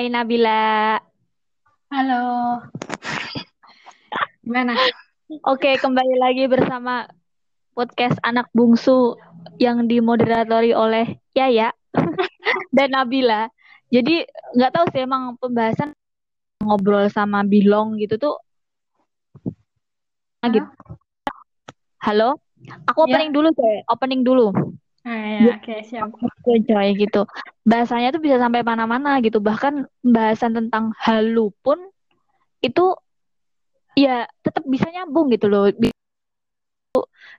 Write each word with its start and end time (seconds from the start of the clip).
Hai 0.00 0.08
Nabila. 0.08 0.96
Halo. 1.92 2.56
Gimana? 4.40 4.72
Oke, 5.44 5.76
kembali 5.76 6.16
lagi 6.16 6.48
bersama 6.48 7.04
podcast 7.76 8.16
anak 8.24 8.48
bungsu 8.56 9.20
yang 9.60 9.84
dimoderatori 9.84 10.72
oleh 10.72 11.20
Yaya 11.36 11.76
dan 12.80 12.96
Nabila. 12.96 13.52
Jadi 13.92 14.24
nggak 14.56 14.72
tahu 14.72 14.84
sih 14.88 15.04
emang 15.04 15.36
pembahasan 15.36 15.92
ngobrol 16.64 17.04
sama 17.12 17.44
Bilong 17.44 18.00
gitu 18.00 18.16
tuh. 18.16 18.40
Nah, 20.40 20.48
gitu. 20.48 20.64
Halo, 22.00 22.40
aku 22.88 23.04
Ya. 23.04 23.20
opening 23.20 23.36
dulu 23.36 23.52
deh, 23.52 23.84
opening 23.84 24.24
dulu. 24.24 24.48
Ah, 25.00 25.16
ya, 25.16 25.56
oke, 25.56 25.74
siap. 25.88 26.12
Oke, 26.12 26.52
coy 26.68 26.88
gitu. 26.92 27.24
Bahasanya 27.64 28.12
tuh 28.12 28.20
bisa 28.20 28.36
sampai 28.36 28.60
mana-mana 28.60 29.16
gitu. 29.24 29.40
Bahkan 29.40 29.88
pembahasan 30.04 30.52
tentang 30.52 30.92
halu 31.00 31.48
pun 31.64 31.80
itu 32.60 32.92
ya 33.96 34.28
tetap 34.44 34.64
bisa 34.68 34.92
nyambung 34.92 35.32
gitu 35.32 35.48
loh. 35.48 35.72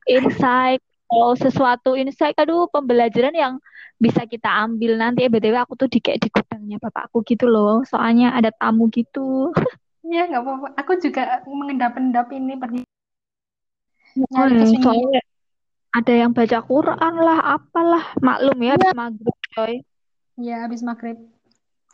Insight 0.10 0.82
atau 1.12 1.36
sesuatu 1.36 1.94
insight 2.00 2.34
aduh 2.40 2.72
pembelajaran 2.72 3.36
yang 3.36 3.54
bisa 4.02 4.26
kita 4.26 4.50
ambil 4.66 4.98
nanti. 4.98 5.22
Eh, 5.22 5.30
BTW 5.30 5.54
aku 5.62 5.78
tuh 5.78 5.86
di 5.86 6.02
kayak 6.02 6.26
di 6.26 6.34
gudangnya 6.34 6.82
bapakku 6.82 7.22
gitu 7.22 7.46
loh. 7.46 7.86
Soalnya 7.86 8.34
ada 8.34 8.50
tamu 8.50 8.90
gitu. 8.90 9.54
Ya, 10.02 10.26
nggak 10.26 10.42
apa-apa. 10.42 10.68
Aku 10.82 10.98
juga 10.98 11.46
mengendap-endap 11.46 12.34
ini 12.34 12.58
pergi 12.58 12.82
nyari 14.34 14.66
Hmm, 14.66 14.82
soalnya 14.82 15.22
ada 15.92 16.14
yang 16.16 16.32
baca 16.32 16.60
Quran 16.64 17.14
lah, 17.20 17.40
apalah. 17.60 18.16
Maklum 18.24 18.58
ya, 18.64 18.74
habis 18.80 18.96
maghrib 18.96 19.38
coy. 19.56 19.74
Ya, 20.40 20.56
habis 20.64 20.82
maghrib. 20.82 21.20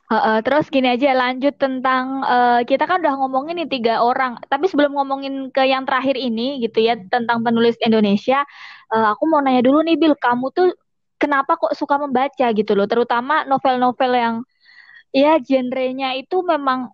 Heeh, 0.08 0.40
terus 0.40 0.72
gini 0.72 0.88
aja 0.88 1.12
lanjut 1.12 1.60
tentang 1.60 2.24
eh, 2.24 2.62
kita 2.64 2.88
kan 2.88 3.04
udah 3.04 3.20
ngomongin 3.20 3.60
nih 3.60 3.68
tiga 3.68 4.00
orang. 4.00 4.40
Tapi 4.48 4.72
sebelum 4.72 4.96
ngomongin 4.96 5.52
ke 5.52 5.68
yang 5.68 5.84
terakhir 5.84 6.16
ini 6.16 6.64
gitu 6.64 6.80
ya 6.80 6.96
tentang 6.96 7.44
penulis 7.44 7.76
Indonesia, 7.84 8.48
eh, 8.94 9.08
aku 9.12 9.28
mau 9.28 9.44
nanya 9.44 9.68
dulu 9.68 9.84
nih 9.84 10.00
Bil, 10.00 10.16
kamu 10.16 10.56
tuh 10.56 10.72
kenapa 11.20 11.60
kok 11.60 11.76
suka 11.76 12.00
membaca 12.00 12.48
gitu 12.56 12.72
loh, 12.78 12.88
terutama 12.88 13.44
novel-novel 13.50 14.12
yang 14.16 14.36
ya 15.12 15.42
genrenya 15.44 16.16
itu 16.16 16.40
memang 16.46 16.94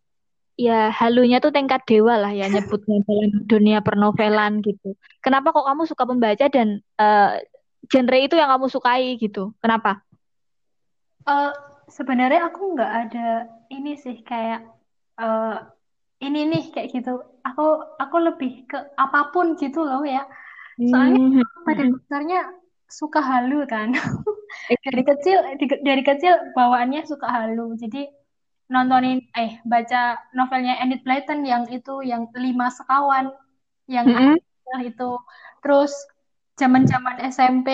ya 0.58 0.74
halunya 1.00 1.38
tuh 1.44 1.52
tingkat 1.56 1.82
dewa 1.90 2.14
lah 2.22 2.32
ya 2.40 2.46
nyebutnya 2.54 2.96
dalam 3.08 3.32
dunia 3.52 3.78
pernovelan 3.88 4.52
gitu. 4.66 4.86
Kenapa 5.24 5.48
kok 5.56 5.66
kamu 5.70 5.84
suka 5.92 6.04
membaca 6.12 6.46
dan 6.56 6.68
eh, 7.02 7.26
genre 7.92 8.18
itu 8.26 8.36
yang 8.40 8.50
kamu 8.54 8.68
sukai 8.76 9.18
gitu? 9.24 9.40
Kenapa? 9.64 9.90
Eh, 11.30 11.50
sebenarnya 11.98 12.40
aku 12.48 12.62
nggak 12.74 12.92
ada 13.00 13.20
ini 13.74 13.90
sih 14.04 14.16
kayak 14.30 14.60
eh, 15.20 15.46
ini 16.26 16.40
nih 16.52 16.62
kayak 16.74 16.88
gitu. 16.96 17.10
Aku 17.48 17.62
aku 18.04 18.16
lebih 18.28 18.50
ke 18.70 18.78
apa 19.04 19.20
pun 19.34 19.46
gitu 19.62 19.80
loh 19.90 20.02
ya. 20.16 20.20
Soalnya 20.90 21.20
Hmm, 21.24 21.42
pada 21.68 21.84
dasarnya 21.94 22.38
suka 23.00 23.20
halu 23.32 23.56
kan. 23.74 23.90
Dari 24.86 25.02
kecil 25.10 25.38
di- 25.62 25.84
dari 25.88 26.04
kecil 26.10 26.34
bawaannya 26.58 27.02
suka 27.12 27.28
halu. 27.38 27.62
Jadi 27.84 27.98
nontonin 28.74 29.22
eh 29.38 29.62
baca 29.70 30.18
novelnya 30.34 30.82
Enid 30.82 31.06
Blyton 31.06 31.46
yang 31.46 31.70
itu 31.70 32.02
yang 32.02 32.26
lima 32.34 32.74
sekawan 32.74 33.30
yang 33.86 34.10
Mm-mm. 34.10 34.36
ada 34.42 34.76
itu. 34.82 35.12
Terus 35.62 35.94
zaman-zaman 36.58 37.22
SMP 37.30 37.70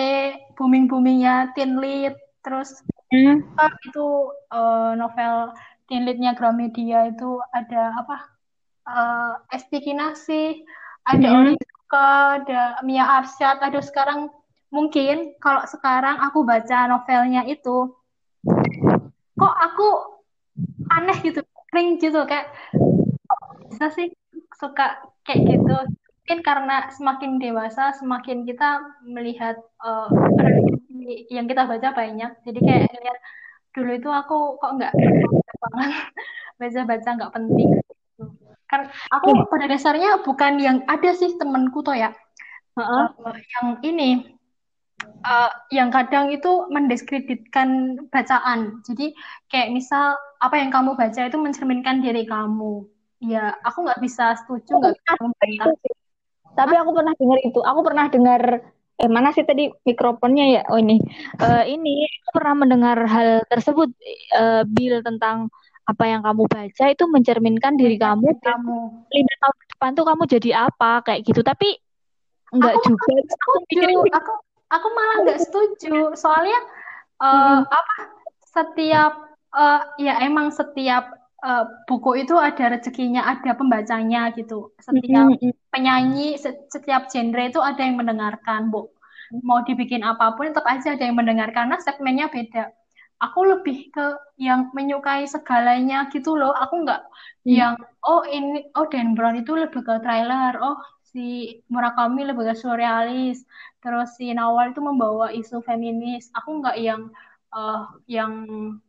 booming-boomingnya 0.60 1.56
teen 1.56 1.80
lit. 1.80 2.14
Terus 2.44 2.84
Hmm. 3.10 3.42
ah, 3.58 3.74
itu 3.82 4.30
eh, 4.54 4.92
novel 4.94 5.50
teen 5.90 6.06
litnya 6.06 6.30
Gramedia 6.38 7.10
itu 7.10 7.42
ada 7.50 7.90
apa? 7.98 8.16
eh 8.86 9.32
Esti 9.56 9.82
Kinasih, 9.82 10.62
ada. 11.08 11.28
Oli 11.42 11.58
Suka, 11.58 12.38
ada 12.38 12.78
Mia 12.86 13.02
Arsyad, 13.02 13.58
ada 13.58 13.82
sekarang 13.82 14.30
mungkin 14.70 15.34
kalau 15.42 15.66
sekarang 15.66 16.22
aku 16.22 16.46
baca 16.46 16.86
novelnya 16.86 17.42
itu 17.50 17.90
kok 19.34 19.56
aku 19.58 19.88
aneh 20.90 21.16
gitu, 21.22 21.40
kering 21.70 21.98
gitu 22.02 22.20
kayak 22.26 22.50
bisa 23.70 23.86
sih 23.94 24.08
suka 24.58 25.00
kayak 25.26 25.40
gitu. 25.46 25.76
Mungkin 26.20 26.46
karena 26.46 26.86
semakin 26.94 27.42
dewasa, 27.42 27.90
semakin 27.98 28.46
kita 28.46 28.82
melihat 29.02 29.58
referensi 30.38 31.26
yang 31.30 31.50
kita 31.50 31.66
baca 31.66 31.90
banyak. 31.90 32.30
Jadi 32.46 32.58
kayak 32.62 32.86
lihat 33.02 33.18
dulu 33.74 33.90
itu 33.94 34.10
aku 34.10 34.36
kok 34.58 34.72
nggak 34.78 34.92
banget 34.94 35.90
baca-baca 36.60 37.08
nggak 37.18 37.34
penting. 37.34 37.68
gitu. 37.74 38.24
Kan 38.70 38.86
aku 39.10 39.28
pada 39.50 39.66
dasarnya 39.66 40.22
bukan 40.22 40.52
yang 40.62 40.78
ada 40.86 41.10
sih 41.14 41.34
temenku 41.34 41.82
tuh 41.82 41.98
ya 41.98 42.14
eh, 42.78 43.06
yang 43.58 43.66
ini 43.82 44.38
eh, 45.04 45.50
yang 45.74 45.88
kadang 45.92 46.32
itu 46.32 46.68
mendiskreditkan 46.70 48.00
bacaan. 48.08 48.84
Jadi 48.84 49.12
kayak 49.50 49.72
misal 49.72 50.16
apa 50.40 50.56
yang 50.56 50.70
kamu 50.72 50.96
baca 50.96 51.20
itu 51.26 51.38
mencerminkan 51.38 52.00
diri 52.00 52.24
kamu. 52.24 52.84
Ya, 53.20 53.52
aku 53.60 53.84
nggak 53.84 54.00
bisa 54.00 54.32
setuju, 54.40 54.80
nggak 54.80 54.96
bisa 54.96 55.12
membantah. 55.20 55.76
Tapi 56.56 56.74
aku 56.76 56.90
pernah 56.96 57.14
dengar 57.14 57.38
itu. 57.44 57.60
Aku 57.60 57.80
pernah 57.84 58.06
dengar 58.08 58.42
eh 59.00 59.08
mana 59.08 59.32
sih 59.32 59.44
tadi 59.48 59.72
mikrofonnya 59.84 60.60
ya? 60.60 60.62
Oh 60.72 60.76
ini. 60.80 61.00
Eh, 61.40 61.64
ini 61.72 62.04
aku 62.04 62.30
pernah 62.36 62.54
mendengar 62.64 62.98
hal 63.08 63.44
tersebut 63.48 63.88
eh, 64.36 64.62
Bill 64.68 65.00
tentang 65.04 65.48
apa 65.88 66.04
yang 66.06 66.22
kamu 66.22 66.46
baca 66.46 66.84
itu 66.86 67.04
mencerminkan 67.10 67.74
diri 67.74 67.98
kamu 67.98 68.38
kamu. 68.38 68.78
lima 69.10 69.34
tahun 69.42 69.56
ke 69.58 69.66
depan 69.74 69.90
tuh 69.98 70.06
kamu 70.06 70.22
jadi 70.28 70.50
apa 70.70 71.02
kayak 71.02 71.20
gitu. 71.26 71.40
Tapi 71.40 71.68
enggak 72.54 72.74
Aku 72.78 72.84
juga. 72.88 73.04
Aku 73.20 73.52
gitu. 73.68 74.00
Aku 74.16 74.32
aku 74.74 74.86
malah 74.96 75.16
nggak 75.24 75.40
setuju. 75.44 76.14
Soalnya 76.22 76.58
eh, 77.22 77.30
Mm-mm. 77.32 77.66
apa 77.78 77.94
setiap 78.56 79.12
eh, 79.56 79.80
ya 80.06 80.12
emang 80.26 80.48
setiap 80.54 81.04
eh, 81.46 81.64
buku 81.88 82.10
itu 82.22 82.34
ada 82.38 82.64
rezekinya, 82.74 83.20
ada 83.32 83.50
pembacanya 83.58 84.20
gitu. 84.38 84.72
Setiap 84.80 85.28
Mm-mm. 85.28 85.52
penyanyi, 85.72 86.36
se- 86.42 86.66
setiap 86.74 87.02
genre 87.12 87.42
itu 87.50 87.60
ada 87.62 87.80
yang 87.86 87.96
mendengarkan, 88.00 88.70
Bu. 88.72 88.90
Mau 89.46 89.62
dibikin 89.68 90.02
apa 90.02 90.34
pun 90.36 90.50
tetap 90.50 90.66
aja 90.66 90.94
ada 90.98 91.04
yang 91.06 91.16
mendengarkan 91.20 91.70
karena 91.70 91.76
segmennya 91.82 92.26
beda. 92.34 92.64
Aku 93.20 93.40
lebih 93.44 93.92
ke 93.94 94.06
yang 94.40 94.72
menyukai 94.76 95.28
segalanya 95.28 96.08
gitu 96.12 96.34
loh. 96.40 96.52
Aku 96.56 96.82
nggak 96.84 97.00
Hmm. 97.44 97.60
yang 97.60 97.76
oh 98.04 98.22
ini 98.26 98.68
oh 98.76 98.86
Dan 98.92 99.12
Brown 99.16 99.36
itu 99.42 99.52
lebih 99.56 99.80
ke 99.84 99.94
trailer, 100.04 100.52
oh 100.60 100.76
si 101.12 101.58
Murakami 101.72 102.22
lebih 102.28 102.44
ke 102.50 102.54
surrealis, 102.62 103.42
terus 103.82 104.08
si 104.18 104.30
Nawal 104.34 104.72
itu 104.74 104.80
membawa 104.82 105.30
isu 105.34 105.62
feminis. 105.68 106.30
Aku 106.38 106.62
nggak 106.62 106.76
yang 106.78 107.02
eh, 107.54 107.82
yang 108.06 108.32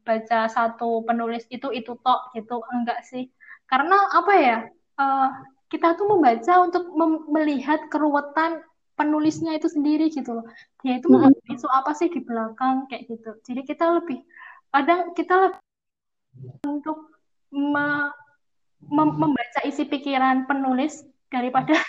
baca 0.06 0.46
satu 0.50 1.02
penulis 1.08 1.44
itu 1.50 1.68
itu 1.74 1.92
tok 2.06 2.32
gitu, 2.38 2.62
enggak 2.74 3.02
sih. 3.10 3.30
Karena 3.70 3.98
apa 4.14 4.34
ya? 4.38 4.58
eh, 5.02 5.30
kita 5.72 5.96
tuh 5.96 6.06
membaca 6.12 6.54
untuk 6.68 6.84
mem- 7.00 7.26
melihat 7.32 7.80
keruwetan 7.88 8.60
penulisnya 9.00 9.56
itu 9.56 9.72
sendiri 9.72 10.12
gitu 10.12 10.36
loh. 10.36 10.46
Dia 10.84 11.00
itu 11.00 11.08
Mm-mm. 11.08 11.32
membawa 11.32 11.48
isu 11.48 11.68
apa 11.72 11.92
sih 11.96 12.12
di 12.12 12.20
belakang 12.22 12.86
kayak 12.92 13.08
gitu. 13.08 13.32
Jadi 13.48 13.62
kita 13.66 13.86
lebih 13.98 14.20
kadang 14.70 15.16
kita 15.16 15.34
lebih 15.48 15.60
untuk 16.68 17.16
me- 17.50 18.14
mem- 18.92 19.18
membaca 19.18 19.60
isi 19.64 19.88
pikiran 19.88 20.46
penulis 20.46 21.02
daripada 21.32 21.80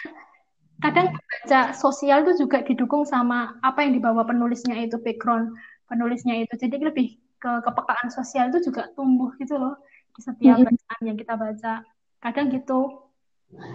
kadang 0.83 1.15
baca 1.15 1.61
sosial 1.73 2.27
itu 2.27 2.45
juga 2.45 2.61
didukung 2.67 3.07
sama 3.07 3.57
apa 3.63 3.87
yang 3.87 3.95
dibawa 3.97 4.27
penulisnya 4.27 4.75
itu 4.83 4.99
background 4.99 5.55
penulisnya 5.87 6.43
itu. 6.43 6.55
Jadi 6.59 6.77
lebih 6.83 7.09
ke 7.39 7.51
kepekaan 7.63 8.11
sosial 8.11 8.51
itu 8.51 8.71
juga 8.71 8.91
tumbuh 8.95 9.31
gitu 9.39 9.59
loh 9.59 9.79
di 10.15 10.21
setiap 10.21 10.59
Mm-mm. 10.59 10.69
bacaan 10.75 11.03
yang 11.07 11.17
kita 11.19 11.35
baca. 11.39 11.75
Kadang 12.23 12.47
gitu. 12.51 12.81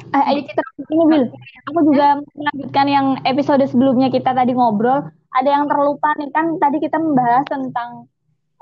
Eh, 0.09 0.23
jadi 0.25 0.41
kita 0.49 0.61
ini 0.89 1.05
Bil, 1.05 1.23
aku 1.69 1.79
juga 1.85 2.17
melanjutkan 2.33 2.85
yang 2.89 3.07
episode 3.29 3.61
sebelumnya 3.69 4.09
kita 4.09 4.33
tadi 4.33 4.51
ngobrol. 4.51 5.05
Ada 5.37 5.49
yang 5.53 5.65
terlupa 5.69 6.17
nih 6.17 6.33
kan 6.33 6.57
tadi 6.57 6.77
kita 6.81 6.97
membahas 6.97 7.45
tentang 7.45 8.09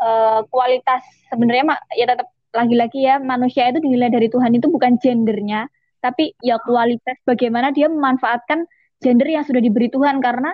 eh, 0.01 0.39
kualitas. 0.51 1.01
Sebenarnya 1.31 1.63
mak 1.71 1.79
ya 1.95 2.05
tetap 2.09 2.29
lagi-lagi 2.55 3.03
ya 3.03 3.19
manusia 3.19 3.67
itu 3.67 3.83
dinilai 3.83 4.07
dari 4.07 4.27
Tuhan 4.31 4.55
itu 4.55 4.67
bukan 4.71 4.95
gendernya, 4.99 5.67
tapi 6.05 6.37
ya 6.45 6.61
kualitas 6.61 7.17
bagaimana 7.25 7.73
dia 7.73 7.89
memanfaatkan 7.89 8.69
gender 9.01 9.25
yang 9.25 9.41
sudah 9.41 9.57
diberi 9.57 9.89
Tuhan. 9.89 10.21
Karena 10.21 10.53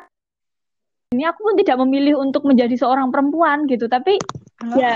ini 1.11 1.27
aku 1.27 1.51
pun 1.51 1.55
tidak 1.59 1.75
memilih 1.83 2.15
untuk 2.23 2.47
menjadi 2.47 2.71
seorang 2.79 3.11
perempuan 3.11 3.67
gitu, 3.67 3.91
tapi 3.91 4.15
halo? 4.63 4.75
ya 4.79 4.95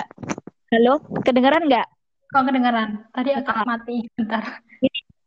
halo? 0.71 1.03
Kedengaran 1.27 1.67
nggak? 1.67 1.87
kok 2.25 2.43
kedengeran? 2.51 2.89
Tadi 3.15 3.31
agak 3.31 3.63
mati 3.63 4.07
bentar. 4.15 4.59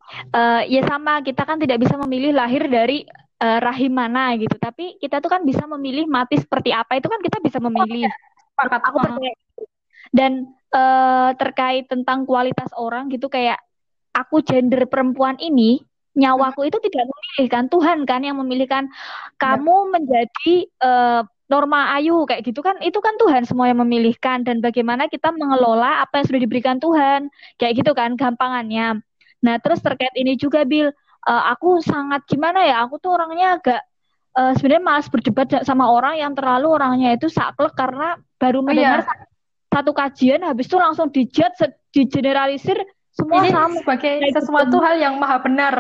Eh, 0.08 0.62
ya 0.72 0.80
sama 0.88 1.20
kita 1.20 1.44
kan 1.44 1.60
tidak 1.60 1.80
bisa 1.84 1.96
memilih 2.00 2.32
lahir 2.36 2.64
dari 2.68 3.04
eh, 3.40 3.58
rahim 3.60 3.92
mana 3.92 4.32
gitu. 4.36 4.56
Tapi 4.56 4.96
kita 4.96 5.20
tuh 5.20 5.28
kan 5.32 5.44
bisa 5.44 5.68
memilih 5.68 6.08
mati 6.08 6.40
seperti 6.40 6.72
apa. 6.72 6.96
Itu 6.96 7.12
kan 7.12 7.20
kita 7.20 7.40
bisa 7.40 7.60
memilih. 7.60 8.08
Sepakat. 8.56 8.80
Aku 8.88 8.96
Oh, 8.98 9.04
percaya. 9.04 9.32
Dan 10.08 10.56
uh, 10.72 11.36
terkait 11.36 11.84
tentang 11.84 12.24
kualitas 12.24 12.72
orang 12.80 13.12
gitu 13.12 13.28
kayak 13.28 13.60
aku 14.18 14.42
gender 14.42 14.84
perempuan 14.90 15.38
ini 15.38 15.82
nyawaku 16.18 16.66
itu 16.66 16.82
tidak 16.90 17.06
memilihkan 17.06 17.70
Tuhan 17.70 18.02
kan 18.02 18.20
yang 18.26 18.42
memilihkan 18.42 18.90
kamu 19.38 19.94
menjadi 19.94 20.66
uh, 20.82 21.22
norma 21.46 21.94
ayu 21.94 22.26
kayak 22.26 22.42
gitu 22.42 22.60
kan. 22.60 22.76
Itu 22.82 22.98
kan 22.98 23.14
Tuhan 23.16 23.46
semua 23.46 23.70
yang 23.70 23.78
memilihkan 23.86 24.42
dan 24.42 24.58
bagaimana 24.58 25.06
kita 25.06 25.30
mengelola 25.30 26.02
apa 26.02 26.20
yang 26.20 26.26
sudah 26.26 26.42
diberikan 26.42 26.76
Tuhan 26.82 27.30
kayak 27.62 27.78
gitu 27.78 27.94
kan 27.94 28.18
gampangannya. 28.18 28.98
Nah 29.46 29.54
terus 29.62 29.78
terkait 29.78 30.12
ini 30.18 30.34
juga 30.34 30.66
Bill 30.66 30.90
uh, 30.90 31.42
aku 31.54 31.78
sangat 31.86 32.26
gimana 32.26 32.66
ya 32.66 32.82
aku 32.82 32.98
tuh 32.98 33.14
orangnya 33.14 33.62
agak 33.62 33.80
uh, 34.34 34.52
sebenarnya 34.58 34.84
malas 34.84 35.06
berdebat 35.06 35.48
sama 35.62 35.86
orang 35.86 36.18
yang 36.18 36.32
terlalu 36.34 36.74
orangnya 36.74 37.14
itu 37.14 37.30
saklek 37.30 37.78
karena 37.78 38.18
baru 38.38 38.62
mendengar 38.62 39.02
oh, 39.02 39.06
iya. 39.06 39.24
satu 39.70 39.90
kajian 39.94 40.42
habis 40.42 40.66
itu 40.66 40.76
langsung 40.78 41.08
dijat 41.10 41.54
digeneralisir 41.94 42.78
semua 43.18 43.42
Ini 43.42 43.50
sama 43.50 43.74
sebagai 43.82 44.14
sesuatu 44.30 44.76
gitu. 44.78 44.84
hal 44.86 44.96
yang 45.02 45.14
maha 45.18 45.42
benar 45.42 45.74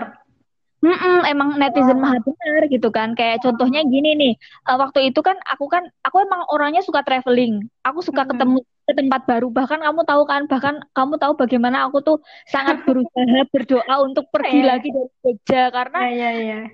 Mm-mm, 0.78 1.26
emang 1.26 1.58
netizen 1.58 1.98
maha 1.98 2.22
benar 2.22 2.70
gitu 2.70 2.90
kan 2.94 3.14
kayak 3.18 3.42
contohnya 3.42 3.82
gini 3.82 4.14
nih 4.14 4.34
uh, 4.70 4.78
waktu 4.78 5.10
itu 5.10 5.18
kan 5.26 5.34
aku 5.42 5.66
kan 5.66 5.90
aku 6.06 6.22
emang 6.22 6.46
orangnya 6.54 6.82
suka 6.86 7.02
traveling 7.02 7.66
aku 7.82 7.98
suka 7.98 8.22
mm-hmm. 8.22 8.38
ketemu 8.38 8.58
ke 8.62 8.92
tempat 8.94 9.22
baru 9.26 9.50
bahkan 9.50 9.82
kamu 9.82 10.06
tahu 10.06 10.22
kan 10.22 10.46
bahkan 10.46 10.78
kamu 10.94 11.18
tahu 11.18 11.34
bagaimana 11.34 11.90
aku 11.90 11.98
tuh 11.98 12.22
sangat 12.46 12.78
berusaha 12.86 13.42
berdoa 13.50 13.94
untuk 14.06 14.30
pergi 14.30 14.62
yeah. 14.62 14.68
lagi 14.70 14.88
dari 14.94 15.10
Jogja 15.26 15.62
karena 15.74 15.98
yeah, 16.08 16.14
yeah, 16.14 16.32
yeah. 16.38 16.64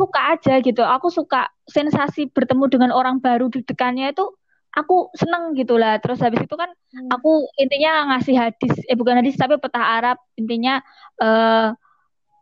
suka 0.00 0.20
aja 0.32 0.54
gitu 0.64 0.82
aku 0.82 1.12
suka 1.12 1.52
sensasi 1.68 2.32
bertemu 2.32 2.72
dengan 2.72 2.90
orang 2.96 3.20
baru 3.20 3.52
di 3.52 3.60
dekannya 3.60 4.16
itu 4.16 4.32
aku 4.72 5.12
seneng 5.14 5.52
gitu 5.54 5.76
lah. 5.76 6.00
Terus 6.00 6.18
habis 6.24 6.40
itu 6.42 6.56
kan 6.56 6.72
hmm. 6.72 7.12
aku 7.12 7.46
intinya 7.60 8.16
ngasih 8.16 8.36
hadis, 8.36 8.74
eh 8.88 8.96
bukan 8.96 9.20
hadis 9.20 9.36
tapi 9.36 9.60
peta 9.60 9.80
Arab. 9.80 10.16
Intinya 10.36 10.80
uh, 11.20 11.76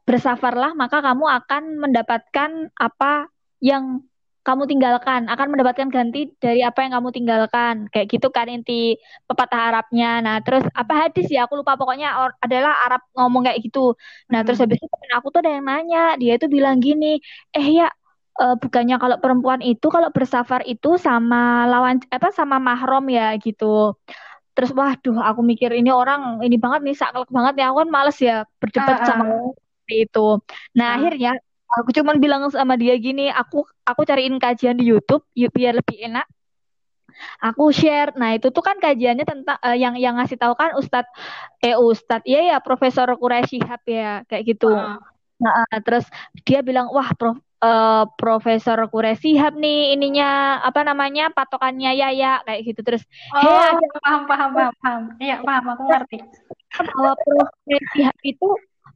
bersafarlah 0.06 0.74
maka 0.74 1.02
kamu 1.02 1.26
akan 1.26 1.62
mendapatkan 1.78 2.50
apa 2.74 3.30
yang 3.62 4.02
kamu 4.40 4.64
tinggalkan, 4.72 5.28
akan 5.28 5.52
mendapatkan 5.52 5.92
ganti 5.92 6.32
dari 6.40 6.64
apa 6.64 6.80
yang 6.80 6.96
kamu 6.96 7.12
tinggalkan. 7.12 7.86
Kayak 7.92 8.06
gitu 8.08 8.32
kan 8.32 8.48
inti 8.48 8.96
pepatah 9.28 9.68
Arabnya. 9.68 10.24
Nah, 10.24 10.36
terus 10.40 10.64
apa 10.72 11.06
hadis 11.06 11.28
ya? 11.28 11.44
Aku 11.44 11.60
lupa 11.60 11.76
pokoknya 11.76 12.16
adalah 12.40 12.72
Arab 12.88 13.04
ngomong 13.12 13.44
kayak 13.44 13.60
gitu. 13.60 13.94
Nah, 14.32 14.40
hmm. 14.40 14.46
terus 14.48 14.58
habis 14.64 14.80
itu 14.80 14.96
aku 15.12 15.28
tuh 15.28 15.44
ada 15.44 15.60
yang 15.60 15.64
nanya, 15.68 16.16
dia 16.16 16.40
itu 16.40 16.48
bilang 16.48 16.80
gini, 16.80 17.20
"Eh 17.52 17.84
ya, 17.84 17.92
uh, 18.38 18.56
bukannya 18.60 18.96
kalau 19.02 19.16
perempuan 19.18 19.60
itu 19.64 19.86
kalau 19.90 20.12
bersafar 20.14 20.62
itu 20.68 20.94
sama 21.00 21.66
lawan 21.66 21.98
apa 22.12 22.30
sama 22.30 22.62
mahrom 22.62 23.10
ya 23.10 23.34
gitu. 23.42 23.96
Terus 24.54 24.70
waduh 24.76 25.18
aku 25.24 25.40
mikir 25.42 25.72
ini 25.72 25.90
orang 25.90 26.42
ini 26.44 26.60
banget 26.60 26.84
nih 26.84 26.96
saklek 26.98 27.30
banget 27.32 27.64
ya 27.64 27.72
aku 27.72 27.86
kan 27.86 27.90
males 27.90 28.18
ya 28.20 28.44
berdebat 28.60 28.98
uh, 29.00 29.02
uh. 29.02 29.06
sama 29.06 29.24
itu. 29.90 30.28
Nah, 30.76 30.86
uh. 30.94 30.96
akhirnya 31.00 31.32
aku 31.70 31.90
cuma 31.94 32.14
bilang 32.18 32.46
sama 32.50 32.74
dia 32.74 32.94
gini, 32.98 33.30
aku 33.30 33.66
aku 33.86 34.02
cariin 34.06 34.38
kajian 34.38 34.78
di 34.78 34.90
YouTube 34.90 35.22
biar 35.34 35.78
lebih 35.78 36.10
enak. 36.10 36.26
Aku 37.42 37.68
share. 37.68 38.16
Nah, 38.16 38.32
itu 38.32 38.48
tuh 38.48 38.64
kan 38.64 38.80
kajiannya 38.80 39.26
tentang 39.28 39.58
uh, 39.60 39.76
yang 39.76 39.98
yang 40.00 40.16
ngasih 40.16 40.40
tahu 40.40 40.56
kan 40.56 40.72
Ustadz 40.78 41.10
eh 41.60 41.76
Ustadz 41.76 42.24
iya 42.24 42.56
ya 42.56 42.56
Profesor 42.64 43.12
Quraisy 43.12 43.60
Shihab 43.60 43.82
ya 43.84 44.24
kayak 44.24 44.56
gitu. 44.56 44.72
Uh. 44.72 44.96
Nah, 45.40 45.64
terus 45.80 46.04
dia 46.44 46.60
bilang, 46.60 46.92
"Wah, 46.92 47.12
Prof, 47.16 47.40
uh, 47.60 48.04
Profesor 48.16 48.76
Kuresihab 48.88 49.56
nih 49.56 49.94
ininya 49.96 50.60
apa 50.64 50.84
namanya 50.84 51.30
patokannya 51.32 51.92
ya 51.94 52.08
ya 52.12 52.32
kayak 52.44 52.60
gitu. 52.66 52.80
Terus 52.82 53.02
oh 53.36 53.44
hey, 53.44 53.76
paham 54.02 54.22
paham 54.28 54.50
paham 54.56 54.72
paham 54.80 55.02
iya 55.20 55.40
paham 55.40 55.64
aku 55.76 55.82
ngerti. 55.88 56.18
Bahwa 56.74 57.14
Kuresihab 57.20 58.16
itu 58.24 58.48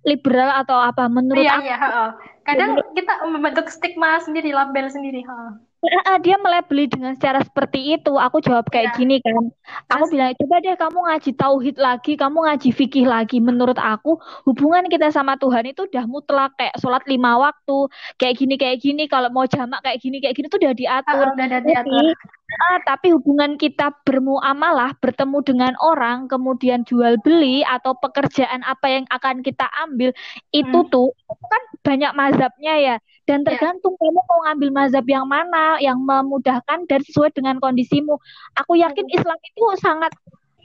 liberal 0.04 0.52
atau 0.60 0.76
apa 0.76 1.08
menurut 1.08 1.40
iya, 1.40 1.56
aku? 1.56 1.64
iya, 1.64 1.76
oh. 1.80 2.10
kadang 2.44 2.76
kita 2.92 3.24
membentuk 3.24 3.72
stigma 3.72 4.20
sendiri 4.20 4.52
label 4.52 4.92
sendiri 4.92 5.24
oh 5.24 5.56
uh, 5.84 6.18
dia 6.20 6.36
melebeli 6.40 6.88
dengan 6.88 7.12
cara 7.18 7.44
seperti 7.44 7.96
itu. 7.98 8.12
Aku 8.16 8.40
jawab 8.40 8.68
kayak 8.70 8.94
ya. 8.94 8.96
gini 8.96 9.16
kan. 9.20 9.52
Aku 9.92 10.06
Mas... 10.06 10.10
bilang, 10.12 10.32
coba 10.38 10.54
deh 10.64 10.76
kamu 10.76 10.98
ngaji 11.10 11.30
tauhid 11.36 11.76
lagi, 11.80 12.12
kamu 12.16 12.38
ngaji 12.48 12.68
fikih 12.72 13.06
lagi. 13.08 13.38
Menurut 13.40 13.76
aku, 13.76 14.16
hubungan 14.48 14.86
kita 14.88 15.12
sama 15.12 15.36
Tuhan 15.36 15.68
itu 15.70 15.84
udah 15.88 16.04
mutlak 16.08 16.56
kayak 16.56 16.74
sholat 16.80 17.04
lima 17.04 17.36
waktu, 17.36 17.78
kayak 18.16 18.34
gini 18.40 18.54
kayak 18.56 18.78
gini. 18.80 19.04
Kalau 19.06 19.28
mau 19.28 19.44
jamak 19.44 19.84
kayak 19.84 19.98
gini 20.00 20.20
kayak 20.20 20.34
gini 20.36 20.46
tuh 20.48 20.58
udah 20.60 20.74
diatur. 20.74 21.26
Uh, 21.28 21.34
udah, 21.36 21.46
udah 21.46 21.60
diatur. 21.62 22.14
Uh, 22.54 22.78
tapi 22.86 23.10
hubungan 23.10 23.58
kita 23.58 23.90
bermuamalah, 24.06 24.94
bertemu 25.02 25.38
dengan 25.42 25.72
orang, 25.82 26.30
kemudian 26.30 26.86
jual 26.86 27.18
beli 27.26 27.66
atau 27.66 27.98
pekerjaan 27.98 28.62
apa 28.62 28.86
yang 28.86 29.04
akan 29.10 29.42
kita 29.42 29.66
ambil, 29.82 30.14
itu 30.54 30.78
hmm. 30.78 30.90
tuh 30.90 31.10
kan 31.50 31.62
banyak 31.82 32.12
mazhabnya 32.14 32.74
ya 32.78 32.96
dan 33.28 33.40
ya. 33.44 33.52
tergantung 33.52 33.96
yeah. 33.96 34.00
kamu 34.04 34.20
mau 34.24 34.38
ngambil 34.48 34.70
mazhab 34.72 35.06
yang 35.08 35.26
mana 35.28 35.80
yang 35.80 35.98
memudahkan 36.00 36.78
dan 36.88 37.00
sesuai 37.04 37.32
dengan 37.32 37.56
kondisimu 37.60 38.20
aku 38.56 38.72
yakin 38.76 39.04
hmm. 39.04 39.16
Islam 39.16 39.38
itu 39.40 39.64
sangat 39.80 40.12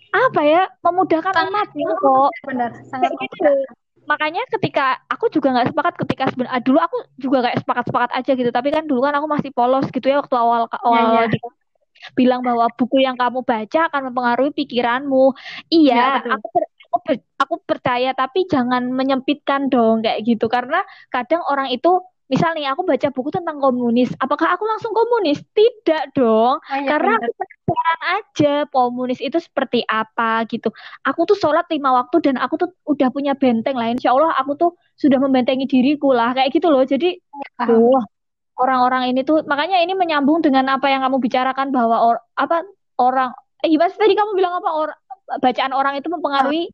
apa 0.09 0.41
ya 0.41 0.63
memudahkan 0.81 1.33
sangat 1.33 1.67
ya 1.75 1.91
kok 1.93 2.31
benar 2.49 2.71
sangat 2.89 3.11
gitu. 3.13 3.53
makanya 4.09 4.41
ketika 4.57 4.97
aku 5.05 5.29
juga 5.29 5.53
nggak 5.53 5.69
sepakat 5.69 5.93
ketika 6.01 6.23
sebenarnya 6.33 6.55
ah, 6.57 6.63
dulu 6.65 6.79
aku 6.81 6.97
juga 7.21 7.37
nggak 7.45 7.57
sepakat 7.61 7.83
sepakat 7.85 8.11
aja 8.17 8.31
gitu 8.33 8.49
tapi 8.49 8.69
kan 8.73 8.83
dulu 8.89 9.05
kan 9.05 9.13
aku 9.13 9.27
masih 9.29 9.51
polos 9.53 9.85
gitu 9.93 10.05
ya 10.09 10.17
waktu 10.17 10.33
awal 10.33 10.65
awal 10.81 11.13
ya, 11.13 11.29
ya. 11.29 11.49
Bilang 12.13 12.41
bahwa 12.41 12.69
buku 12.73 13.03
yang 13.03 13.15
kamu 13.15 13.43
baca 13.43 13.89
akan 13.91 14.11
mempengaruhi 14.11 14.51
pikiranmu 14.55 15.33
iya 15.71 16.21
ya, 16.25 16.35
aku 16.37 16.47
aku, 16.89 16.97
aku 17.37 17.55
percaya 17.63 18.11
tapi 18.17 18.49
jangan 18.49 18.89
menyempitkan 18.89 19.69
dong 19.69 20.01
kayak 20.01 20.25
gitu 20.25 20.49
karena 20.49 20.81
kadang 21.13 21.43
orang 21.45 21.69
itu 21.69 22.01
misal 22.29 22.53
nih 22.53 22.69
aku 22.69 22.85
baca 22.85 23.09
buku 23.09 23.33
tentang 23.33 23.57
komunis, 23.57 24.13
apakah 24.21 24.53
aku 24.53 24.61
langsung 24.69 24.93
komunis? 24.93 25.41
Tidak 25.49 26.13
dong, 26.13 26.61
oh, 26.61 26.77
iya, 26.77 26.85
karena 26.85 27.17
bener. 27.17 27.25
aku 27.25 27.41
penasaran 27.41 28.01
aja 28.21 28.53
komunis 28.69 29.19
itu 29.19 29.37
seperti 29.41 29.81
apa 29.89 30.45
gitu. 30.45 30.69
Aku 31.09 31.25
tuh 31.25 31.33
sholat 31.33 31.65
lima 31.73 31.89
waktu 31.97 32.21
dan 32.21 32.37
aku 32.37 32.61
tuh 32.61 32.69
udah 32.85 33.09
punya 33.09 33.33
benteng 33.33 33.73
lah. 33.73 33.89
Insya 33.89 34.13
Allah 34.13 34.37
aku 34.37 34.53
tuh 34.61 34.71
sudah 34.93 35.17
membentengi 35.17 35.65
diriku 35.65 36.13
lah 36.13 36.37
kayak 36.37 36.53
gitu 36.53 36.69
loh. 36.69 36.85
Jadi, 36.85 37.17
tuh 37.65 37.97
orang-orang 38.59 39.15
ini 39.15 39.23
tuh 39.23 39.41
makanya 39.47 39.79
ini 39.79 39.95
menyambung 39.95 40.43
dengan 40.43 40.67
apa 40.75 40.91
yang 40.91 41.01
kamu 41.01 41.17
bicarakan 41.23 41.71
bahwa 41.71 42.03
or, 42.03 42.15
apa 42.35 42.67
orang 42.99 43.31
eh 43.63 43.71
gimana 43.71 43.91
tadi 43.95 44.13
kamu 44.13 44.31
bilang 44.35 44.53
apa? 44.59 44.69
Or, 44.75 44.89
bacaan 45.39 45.71
orang 45.71 45.93
itu 46.01 46.09
mempengaruhi 46.09 46.73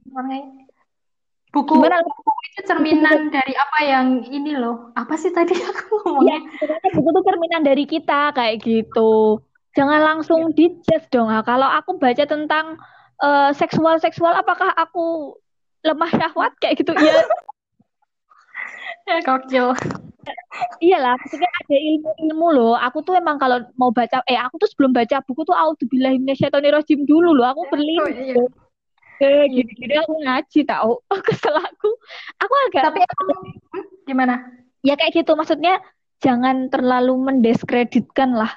buku 1.56 1.72
Gimana? 1.72 2.04
buku 2.04 2.32
itu 2.52 2.62
cerminan 2.68 3.32
dari 3.32 3.56
apa 3.56 3.80
yang 3.84 4.08
ini 4.28 4.60
loh. 4.60 4.92
Apa 4.92 5.16
sih 5.16 5.32
tadi 5.32 5.56
aku 5.72 6.04
ngomongnya? 6.04 6.44
Ya, 6.44 6.92
buku 7.00 7.08
itu 7.16 7.22
cerminan 7.24 7.62
dari 7.64 7.84
kita 7.88 8.36
kayak 8.36 8.60
gitu. 8.60 9.40
Jangan 9.76 10.00
langsung 10.04 10.52
ya. 10.52 10.56
dijudge 10.56 11.08
dong 11.12 11.28
nah, 11.32 11.44
kalau 11.44 11.68
aku 11.68 12.00
baca 12.00 12.24
tentang 12.24 12.80
uh, 13.20 13.52
eh, 13.52 13.52
seksual 13.56 14.00
seksual 14.00 14.32
apakah 14.36 14.72
aku 14.76 15.36
lemah 15.84 16.12
syahwat? 16.12 16.56
Kayak 16.60 16.84
gitu 16.84 16.92
ya 16.96 17.24
gokil. 19.28 19.74
Iyalah 20.82 21.14
maksudnya 21.22 21.46
ada 21.46 21.78
ilmu-ilmu 21.78 22.48
loh. 22.56 22.74
Aku 22.80 23.06
tuh 23.06 23.14
emang 23.20 23.38
kalau 23.38 23.62
mau 23.78 23.94
baca 23.94 24.26
eh 24.26 24.40
aku 24.40 24.58
tuh 24.58 24.70
sebelum 24.72 24.96
baca 24.96 25.22
buku 25.22 25.46
tuh 25.46 25.54
auzubillahiminasyaitonirrajim 25.54 27.06
dulu 27.06 27.36
loh. 27.36 27.46
Aku 27.54 27.62
beli 27.70 27.96
oh, 28.02 28.10
iya 28.10 28.46
eh 29.24 29.48
gini-gini 29.48 29.96
aku 29.96 30.12
ngaji 30.28 30.60
tahu 30.68 30.92
oh, 31.14 31.20
kesel 31.24 31.56
aku. 31.56 31.90
Aku 32.42 32.54
agak 32.68 32.92
tapi 32.92 33.00
hmm, 33.06 33.86
gimana? 34.10 34.44
Ya 34.82 34.98
kayak 34.98 35.24
gitu. 35.24 35.38
Maksudnya 35.38 35.80
jangan 36.20 36.68
terlalu 36.74 37.14
mendiskreditkan 37.16 38.34
lah 38.34 38.52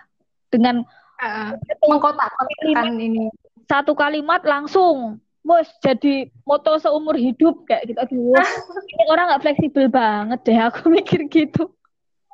dengan 0.48 0.82
uh, 1.20 1.52
mengkotak-kotakan 1.84 2.96
ini 2.96 3.28
satu 3.68 3.92
kalimat 3.92 4.40
langsung 4.48 5.20
bos 5.48 5.68
jadi 5.80 6.28
moto 6.44 6.76
seumur 6.76 7.16
hidup 7.16 7.64
kayak 7.64 7.88
gitu. 7.88 7.98
Aduh 8.04 8.36
ini 8.92 9.04
orang 9.08 9.32
nggak 9.32 9.42
fleksibel 9.48 9.88
banget 9.88 10.38
deh 10.44 10.58
aku 10.60 10.80
mikir 10.96 11.24
gitu. 11.32 11.72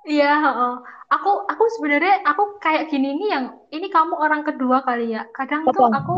Iya 0.04 0.34
oh. 0.52 0.76
aku 1.08 1.30
aku 1.48 1.64
sebenarnya 1.78 2.26
aku 2.26 2.58
kayak 2.60 2.90
gini 2.90 3.14
nih 3.16 3.28
yang 3.30 3.44
ini 3.70 3.86
kamu 3.88 4.18
orang 4.18 4.42
kedua 4.42 4.82
kali 4.82 5.14
ya. 5.14 5.30
Kadang 5.30 5.64
Apa? 5.64 5.72
tuh 5.72 5.86
aku 5.94 6.16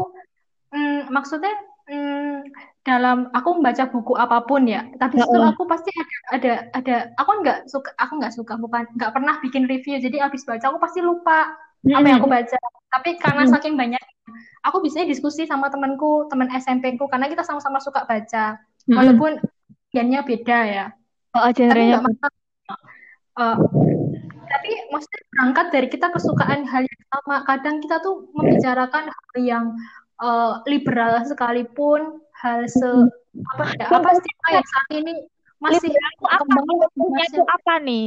mm, 0.73 1.13
maksudnya 1.13 1.55
Hmm, 1.87 2.43
dalam 2.83 3.31
aku 3.31 3.63
membaca 3.63 3.87
buku 3.87 4.19
apa 4.19 4.43
pun 4.43 4.67
ya, 4.67 4.91
tapi 4.99 5.23
itu 5.23 5.39
aku 5.39 5.71
pasti 5.71 5.95
ada 5.95 6.19
ada 6.35 6.53
ada 6.75 6.97
aku 7.15 7.31
nggak 7.47 7.59
suka 7.71 7.95
aku 7.95 8.19
nggak 8.19 8.35
suka 8.35 8.59
bukan 8.59 8.91
nggak 8.99 9.15
pernah 9.15 9.39
bikin 9.39 9.71
review. 9.71 10.03
Jadi 10.03 10.19
habis 10.19 10.43
baca 10.43 10.67
aku 10.67 10.83
pasti 10.83 10.99
lupa 10.99 11.55
apa 11.87 12.03
yang 12.03 12.19
aku 12.19 12.27
baca. 12.27 12.59
Tapi 12.91 13.11
karena 13.23 13.47
saking 13.47 13.79
banyak 13.79 14.03
aku 14.65 14.83
bisa 14.85 15.05
diskusi 15.07 15.45
sama 15.45 15.71
temanku, 15.71 16.27
teman 16.33 16.51
SMP 16.55 16.97
ku 16.97 17.07
karena 17.07 17.31
kita 17.31 17.43
sama-sama 17.47 17.79
suka 17.79 18.05
baca. 18.05 18.61
Walaupun 18.87 19.43
genrenya 19.91 20.23
beda 20.23 20.59
ya. 20.67 20.87
Oh, 21.35 21.51
genrenya. 21.51 22.01
Uh, 23.37 23.57
tapi 24.47 24.71
maksudnya 24.89 25.23
berangkat 25.35 25.67
dari 25.75 25.89
kita 25.93 26.07
kesukaan 26.09 26.65
hal 26.65 26.83
yang 26.87 27.03
sama. 27.13 27.45
Kadang 27.45 27.83
kita 27.85 28.01
tuh 28.01 28.31
membicarakan 28.33 29.11
hal 29.11 29.35
yang 29.43 29.65
uh, 30.23 30.63
liberal 30.65 31.21
sekalipun 31.27 32.21
hal 32.37 32.65
se 32.69 32.89
apa 33.53 33.65
ya 33.77 33.87
apa 33.93 34.11
sih 34.17 34.33
yang 34.49 34.65
saat 34.65 34.89
ini 34.97 35.15
masih 35.61 35.93
apa 36.25 36.45
contohnya 36.49 37.25
itu 37.29 37.43
apa 37.45 37.75
nih 37.85 38.07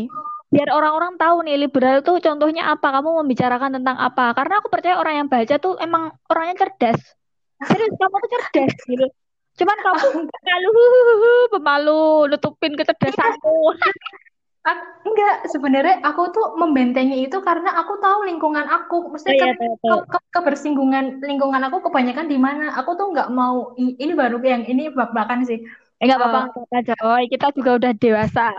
biar 0.49 0.69
orang-orang 0.73 1.13
tahu 1.21 1.45
nih 1.45 1.57
liberal 1.61 2.01
tuh 2.01 2.17
contohnya 2.17 2.73
apa? 2.73 2.89
Kamu 2.89 3.21
membicarakan 3.21 3.77
tentang 3.81 3.97
apa? 4.01 4.33
Karena 4.33 4.57
aku 4.57 4.67
percaya 4.73 4.97
orang 4.97 5.25
yang 5.25 5.27
baca 5.29 5.55
tuh 5.61 5.77
emang 5.77 6.09
orangnya 6.25 6.65
cerdas. 6.65 6.99
Serius 7.69 7.93
kamu 7.93 8.15
tuh 8.17 8.29
cerdas 8.33 8.73
gitu. 8.89 9.07
Cuman 9.61 9.77
kamu 9.77 10.05
pemalu 10.33 10.73
pemalu 11.53 12.01
nutupin 12.33 12.73
kecerdasanmu. 12.73 13.57
Enggak 15.05 15.49
sebenarnya 15.49 16.03
aku 16.03 16.29
tuh 16.35 16.53
membentengi 16.59 17.25
itu 17.25 17.37
karena 17.41 17.73
aku 17.79 17.97
tahu 18.01 18.25
lingkungan 18.25 18.65
aku. 18.65 19.13
Mesti 19.13 19.29
oh, 19.29 19.35
iya, 19.35 19.53
ke, 19.55 19.65
ke, 19.81 19.95
ke, 20.05 20.19
kebersinggungan 20.33 21.23
lingkungan 21.23 21.61
aku 21.69 21.89
kebanyakan 21.89 22.27
di 22.29 22.37
mana? 22.37 22.73
Aku 22.77 22.97
tuh 22.97 23.13
nggak 23.13 23.29
mau 23.33 23.73
ini 23.77 24.13
baru 24.13 24.37
yang 24.41 24.65
ini 24.65 24.89
bak-bakan 24.93 25.45
sih. 25.45 25.61
Eh, 25.99 26.07
enggak 26.07 26.19
apa-apa, 26.21 26.41
uh, 26.55 26.83
Joy. 26.83 27.27
Kita 27.27 27.51
juga 27.51 27.75
udah 27.75 27.91
dewasa. 27.91 28.55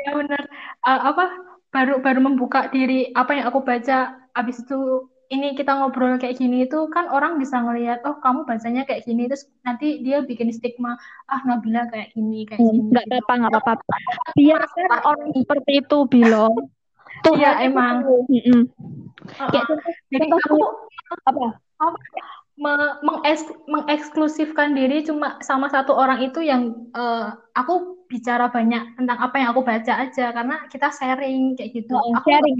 Iya 0.00 0.10
benar. 0.16 0.42
Uh, 0.84 1.00
apa 1.12 1.24
baru 1.70 1.94
baru 2.02 2.20
membuka 2.24 2.66
diri 2.72 3.14
apa 3.14 3.36
yang 3.36 3.46
aku 3.50 3.62
baca 3.62 4.16
abis 4.34 4.64
itu 4.66 5.06
ini 5.30 5.54
kita 5.54 5.78
ngobrol 5.78 6.18
kayak 6.18 6.42
gini 6.42 6.66
itu 6.66 6.90
kan 6.90 7.06
orang 7.06 7.38
bisa 7.38 7.62
ngelihat 7.62 8.02
oh 8.02 8.18
kamu 8.18 8.42
bacanya 8.42 8.82
kayak 8.82 9.06
gini 9.06 9.30
terus 9.30 9.46
nanti 9.62 10.02
dia 10.02 10.26
bikin 10.26 10.50
stigma 10.50 10.98
ah 11.30 11.40
Nabila 11.46 11.86
kayak 11.86 12.10
gini 12.18 12.42
kayak 12.50 12.58
hmm, 12.58 12.70
gini 12.74 12.90
nggak 12.90 13.06
gitu. 13.06 13.22
apa 13.22 13.32
nggak 13.38 13.52
apa-apa. 13.54 13.94
Biar 14.34 14.62
kan 14.66 15.00
orang 15.06 15.30
seperti 15.30 15.72
itu 15.86 15.98
bilang 16.10 16.54
tuh 17.22 17.34
ya 17.38 17.62
emang. 17.62 18.02
mm 18.26 18.26
-mm. 18.26 18.62
Uh, 19.38 19.42
uh, 19.46 19.78
jadi 20.10 20.26
aku 20.26 20.58
apa? 21.28 21.46
Apa 21.78 21.98
mengeksklusifkan 23.70 24.76
diri 24.76 25.00
cuma 25.06 25.40
sama 25.40 25.72
satu 25.72 25.96
orang 25.96 26.20
itu 26.20 26.44
yang 26.44 26.90
uh, 26.92 27.32
aku 27.56 27.99
bicara 28.10 28.50
banyak 28.50 28.98
tentang 28.98 29.18
apa 29.22 29.38
yang 29.38 29.54
aku 29.54 29.62
baca 29.62 29.92
aja 30.02 30.34
karena 30.34 30.66
kita 30.66 30.90
sharing 30.90 31.54
kayak 31.54 31.70
gitu. 31.78 31.94
Oh, 31.94 32.18
aku 32.18 32.26
sharing 32.26 32.58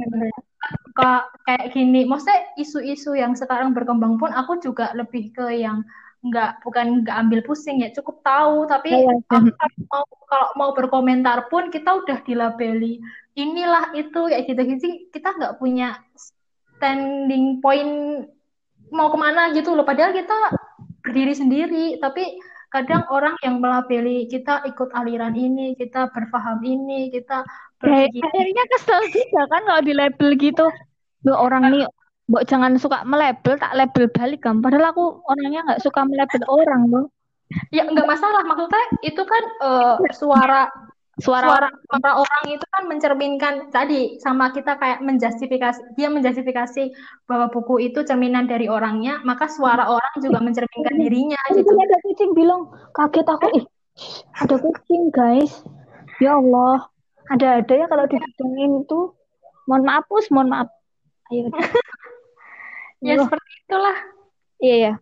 suka 0.86 1.26
kayak 1.42 1.66
gini. 1.74 2.06
Maksudnya 2.06 2.54
isu-isu 2.54 3.18
yang 3.18 3.34
sekarang 3.34 3.74
berkembang 3.74 4.14
pun 4.22 4.30
aku 4.30 4.62
juga 4.62 4.94
lebih 4.94 5.34
ke 5.34 5.58
yang 5.58 5.82
nggak 6.20 6.60
bukan 6.60 7.00
nggak 7.02 7.16
ambil 7.16 7.40
pusing 7.42 7.82
ya 7.82 7.90
cukup 7.90 8.22
tahu. 8.22 8.70
Tapi 8.70 8.94
oh, 8.94 9.18
aku 9.26 9.50
mau 9.90 10.04
kalau 10.30 10.48
mau 10.54 10.70
berkomentar 10.70 11.50
pun 11.50 11.74
kita 11.74 11.98
udah 11.98 12.22
dilabeli. 12.22 13.02
Inilah 13.34 13.90
itu 13.98 14.30
kayak 14.30 14.46
gitu 14.46 14.60
gitu 14.70 14.86
kita 15.10 15.34
nggak 15.34 15.58
punya 15.58 15.98
standing 16.78 17.58
point 17.58 18.24
mau 18.94 19.10
ke 19.10 19.18
mana 19.18 19.50
gitu 19.50 19.74
loh. 19.74 19.82
Padahal 19.82 20.14
kita 20.14 20.54
berdiri 21.02 21.34
sendiri 21.34 21.98
tapi 21.98 22.38
kadang 22.70 23.02
orang 23.10 23.34
yang 23.42 23.58
melabeli 23.58 24.30
kita 24.30 24.62
ikut 24.66 24.94
aliran 24.94 25.34
ini 25.34 25.74
kita 25.74 26.06
berpaham 26.14 26.62
ini 26.62 27.10
kita 27.10 27.42
berpikir 27.82 28.22
akhirnya 28.30 28.64
kesel 28.70 29.02
juga 29.10 29.42
kan 29.50 29.62
kalau 29.66 29.82
di 29.82 29.92
label 29.92 30.30
gitu 30.38 30.66
lo 31.26 31.34
orang 31.36 31.68
nih 31.74 31.84
Mbok 32.30 32.46
jangan 32.46 32.78
suka 32.78 33.02
melabel, 33.02 33.58
tak 33.58 33.74
label 33.74 34.06
balik 34.14 34.46
kan. 34.46 34.62
Padahal 34.62 34.94
aku 34.94 35.18
orangnya 35.26 35.66
nggak 35.66 35.82
suka 35.82 36.06
melabel 36.06 36.42
orang 36.46 36.82
loh. 36.86 37.04
Ya 37.74 37.82
nggak 37.82 38.06
masalah, 38.06 38.46
maksudnya 38.46 38.84
itu 39.02 39.22
kan 39.26 39.44
uh, 39.58 39.98
suara 40.14 40.70
suara, 41.20 41.46
suara 41.46 41.68
orang, 41.92 42.16
orang 42.24 42.44
itu 42.50 42.66
kan 42.72 42.82
mencerminkan 42.88 43.54
tadi 43.70 44.18
sama 44.18 44.50
kita 44.50 44.76
kayak 44.80 45.04
menjustifikasi 45.04 45.94
dia 45.94 46.08
menjustifikasi 46.10 46.90
bahwa 47.28 47.52
buku 47.52 47.92
itu 47.92 48.02
cerminan 48.02 48.48
dari 48.50 48.66
orangnya 48.66 49.20
maka 49.22 49.46
suara 49.46 49.86
orang 49.86 50.14
juga 50.18 50.38
mencerminkan 50.40 50.96
dirinya 50.98 51.38
gitu. 51.52 51.70
ada 51.70 51.98
kucing 52.02 52.30
bilang 52.34 52.72
kaget 52.96 53.26
aku 53.28 53.46
ih 53.54 53.64
ada 54.40 54.56
kucing 54.56 55.12
guys. 55.12 55.52
Ya 56.20 56.36
Allah 56.36 56.88
ada 57.30 57.62
ada 57.62 57.74
ya 57.74 57.86
kalau 57.88 58.04
didatengin 58.08 58.84
itu. 58.84 59.00
Mohon 59.68 59.82
maaf 59.86 60.04
pus 60.08 60.26
mohon 60.34 60.48
maaf. 60.50 60.68
Ayo. 61.32 61.52
Ya 63.00 63.16
seperti 63.16 63.64
itulah. 63.64 63.96
Iya 64.60 64.76
ya 64.76 64.92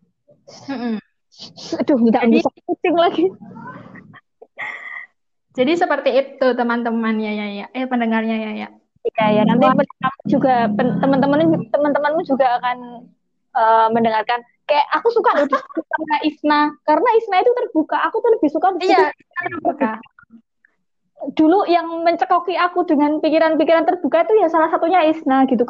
aduh 1.79 1.99
nggak 2.01 2.25
bisa 2.33 2.51
kucing 2.67 2.97
lagi 2.97 3.25
jadi 5.59 5.73
seperti 5.75 6.11
itu 6.15 6.47
teman-teman 6.55 7.19
ya 7.19 7.35
ya 7.35 7.47
ya. 7.50 7.67
Eh 7.75 7.91
pendengarnya 7.91 8.37
ya 8.38 8.50
ya. 8.55 8.69
Iya 9.03 9.27
ya. 9.35 9.43
Nanti 9.43 9.67
juga 10.31 10.71
teman-teman 10.71 11.67
teman-temanmu 11.67 12.23
juga 12.23 12.62
akan 12.62 13.03
uh, 13.59 13.88
mendengarkan. 13.91 14.38
Kayak 14.69 14.87
aku 14.95 15.09
suka 15.11 15.33
loh 15.35 15.49
sama 15.49 16.17
Isna 16.23 16.61
karena 16.87 17.09
Isna 17.19 17.37
itu 17.43 17.50
terbuka. 17.59 17.99
Aku 18.07 18.23
tuh 18.23 18.31
lebih 18.38 18.49
suka 18.55 18.71
Iya, 18.79 19.11
terbuka. 19.43 19.99
Dulu 21.35 21.67
yang 21.67 21.91
mencekoki 22.07 22.55
aku 22.55 22.87
dengan 22.87 23.19
pikiran-pikiran 23.19 23.83
terbuka 23.83 24.29
itu 24.31 24.38
ya 24.38 24.47
salah 24.47 24.71
satunya 24.71 25.03
Isna 25.11 25.43
gitu. 25.50 25.67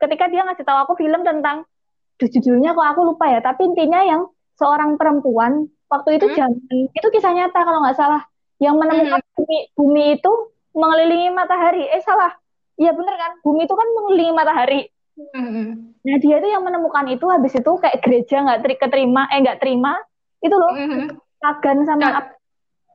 Ketika 0.00 0.32
dia 0.32 0.48
ngasih 0.48 0.64
tahu 0.64 0.78
aku 0.88 0.96
film 0.96 1.20
tentang 1.26 1.68
judulnya 2.16 2.72
kok 2.72 2.88
aku 2.96 3.00
lupa 3.12 3.28
ya, 3.28 3.44
tapi 3.44 3.68
intinya 3.68 4.00
yang 4.00 4.30
seorang 4.56 4.96
perempuan 4.96 5.68
waktu 5.92 6.16
itu 6.16 6.26
hmm. 6.32 6.36
zaman 6.38 6.88
itu 6.96 7.08
kisah 7.12 7.32
nyata 7.36 7.60
kalau 7.60 7.84
nggak 7.84 7.98
salah 7.98 8.24
yang 8.62 8.76
menemukan 8.80 9.20
hmm. 9.20 9.34
bumi, 9.36 9.58
bumi 9.76 10.04
itu 10.20 10.32
mengelilingi 10.76 11.30
matahari. 11.32 11.84
Eh 11.88 12.02
salah. 12.04 12.32
Iya 12.76 12.92
bener 12.92 13.14
kan? 13.16 13.32
Bumi 13.40 13.64
itu 13.64 13.74
kan 13.76 13.88
mengelilingi 13.88 14.32
matahari. 14.36 14.80
Hmm. 15.16 15.96
Nah 16.04 16.16
dia 16.20 16.36
itu 16.44 16.48
yang 16.52 16.60
menemukan 16.60 17.08
itu 17.08 17.24
habis 17.32 17.56
itu 17.56 17.72
kayak 17.80 18.04
gereja 18.04 18.44
nggak 18.44 18.60
ter 18.60 18.70
keterima, 18.76 19.24
eh 19.32 19.40
nggak 19.40 19.64
terima 19.64 19.96
itu 20.44 20.52
loh 20.52 20.76
hmm. 20.76 21.16
pagan 21.40 21.88
sama 21.88 22.04
nah. 22.04 22.24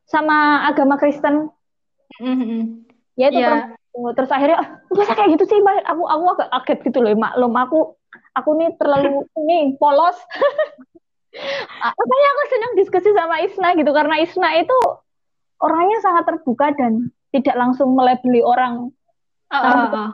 sama 0.05 0.37
agama 0.69 1.01
Kristen. 1.01 1.49
Hmm. 2.21 2.85
Ya 3.17 3.33
itu 3.33 3.41
yeah. 3.41 3.73
terus, 3.73 4.13
terus 4.13 4.31
akhirnya 4.37 4.57
oh, 4.61 4.93
biasa 4.93 5.17
kayak 5.17 5.29
gitu 5.33 5.43
sih 5.49 5.57
mbak. 5.65 5.81
Aku 5.89 6.05
aku 6.05 6.23
agak 6.37 6.49
kaget 6.53 6.79
gitu 6.93 6.99
loh 7.01 7.13
maklum 7.17 7.53
aku 7.57 7.79
aku 8.37 8.49
nih 8.53 8.69
terlalu 8.77 9.25
ini 9.41 9.73
polos. 9.81 10.17
Makanya 11.81 12.29
aku 12.35 12.41
senang 12.51 12.73
diskusi 12.75 13.09
sama 13.15 13.39
Isna 13.41 13.73
gitu 13.79 13.91
karena 13.95 14.19
Isna 14.19 14.51
itu 14.61 14.77
orangnya 15.61 15.97
sangat 16.01 16.23
terbuka 16.27 16.73
dan 16.75 17.13
tidak 17.31 17.55
langsung 17.55 17.93
melebeli 17.93 18.41
orang. 18.43 18.91
Uh, 19.51 19.87
uh, 19.91 20.09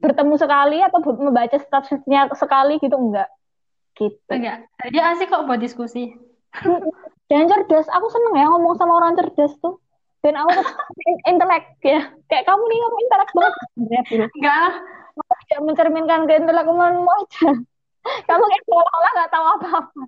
bertemu 0.00 0.34
sekali 0.36 0.78
atau 0.84 1.00
membaca 1.16 1.56
statusnya 1.56 2.32
sekali 2.36 2.76
gitu 2.82 2.96
enggak. 2.96 3.28
Gitu. 3.96 4.18
Enggak. 4.28 4.68
Dia 4.92 5.16
asik 5.16 5.32
kok 5.32 5.48
buat 5.48 5.60
diskusi. 5.62 6.12
Dan 7.30 7.48
cerdas. 7.48 7.88
Aku 7.88 8.06
seneng 8.12 8.36
ya 8.36 8.46
ngomong 8.52 8.76
sama 8.76 9.00
orang 9.00 9.16
cerdas 9.16 9.56
tuh. 9.64 9.80
Dan 10.20 10.36
aku 10.36 10.52
intelek 11.28 11.80
ya. 11.80 12.12
Kayak 12.28 12.44
kamu 12.48 12.62
nih 12.68 12.78
kamu 12.80 12.96
intelek 13.00 13.30
banget. 13.32 13.54
Enggak. 14.36 14.70
Tidak 15.14 15.60
mencerminkan 15.64 16.20
ke 16.28 16.32
intelekmu 16.36 17.08
aja. 17.08 17.48
Kamu 18.28 18.44
kayak 18.44 18.64
seolah-olah 18.68 19.10
nggak 19.16 19.30
tahu 19.32 19.44
apa-apa. 19.56 20.02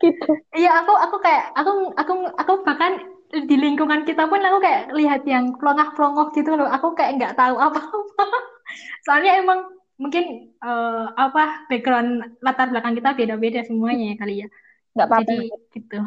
Gitu. 0.00 0.30
Iya 0.56 0.84
aku 0.84 0.92
aku 0.96 1.16
kayak 1.20 1.52
aku 1.56 1.70
aku 1.96 2.12
aku 2.36 2.52
bahkan 2.64 3.13
di 3.42 3.56
lingkungan 3.58 4.06
kita 4.06 4.30
pun 4.30 4.38
aku 4.38 4.58
kayak 4.62 4.94
lihat 4.94 5.26
yang 5.26 5.58
pelongah-pelongoh 5.58 6.30
gitu 6.30 6.54
loh. 6.54 6.70
Aku 6.70 6.94
kayak 6.94 7.18
nggak 7.18 7.34
tahu 7.34 7.58
apa-apa. 7.58 7.98
Soalnya 9.06 9.42
emang 9.42 9.66
mungkin 9.98 10.54
uh, 10.62 11.10
apa 11.14 11.66
background 11.70 12.38
latar 12.42 12.70
belakang 12.70 12.94
kita 12.98 13.14
beda-beda 13.14 13.60
semuanya 13.66 14.14
ya 14.14 14.16
kali 14.18 14.34
ya. 14.46 14.48
Nggak 14.94 15.06
apa-apa. 15.10 15.30
Jadi 15.34 15.46
gitu. 15.74 15.98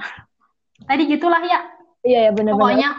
Tadi 0.88 1.03
gitulah 1.12 1.43
ya. 1.43 1.60
Iya 2.07 2.19
ya 2.27 2.31
benar-benar. 2.31 2.63
Pokoknya. 2.63 2.89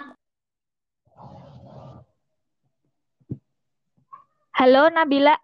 Halo 4.53 4.83
Nabila. 4.93 5.37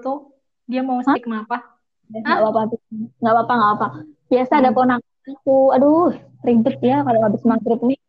Tuh 0.00 0.32
dia 0.64 0.80
mau 0.80 1.04
stigma 1.04 1.44
apa? 1.44 1.76
Nggak 2.08 2.40
apa-apa. 2.40 2.60
Nggak 3.20 3.32
apa-apa 3.36 3.52
nggak 3.52 3.72
apa. 3.76 3.88
Biasa 4.28 4.52
hmm. 4.56 4.60
ada 4.64 4.70
ponak 4.72 5.00
aku 5.28 5.76
aduh 5.76 6.14
ribet 6.46 6.78
ya 6.80 7.04
kalau 7.04 7.20
habis 7.24 7.42
maghrib 7.44 7.80
nih. 7.84 8.00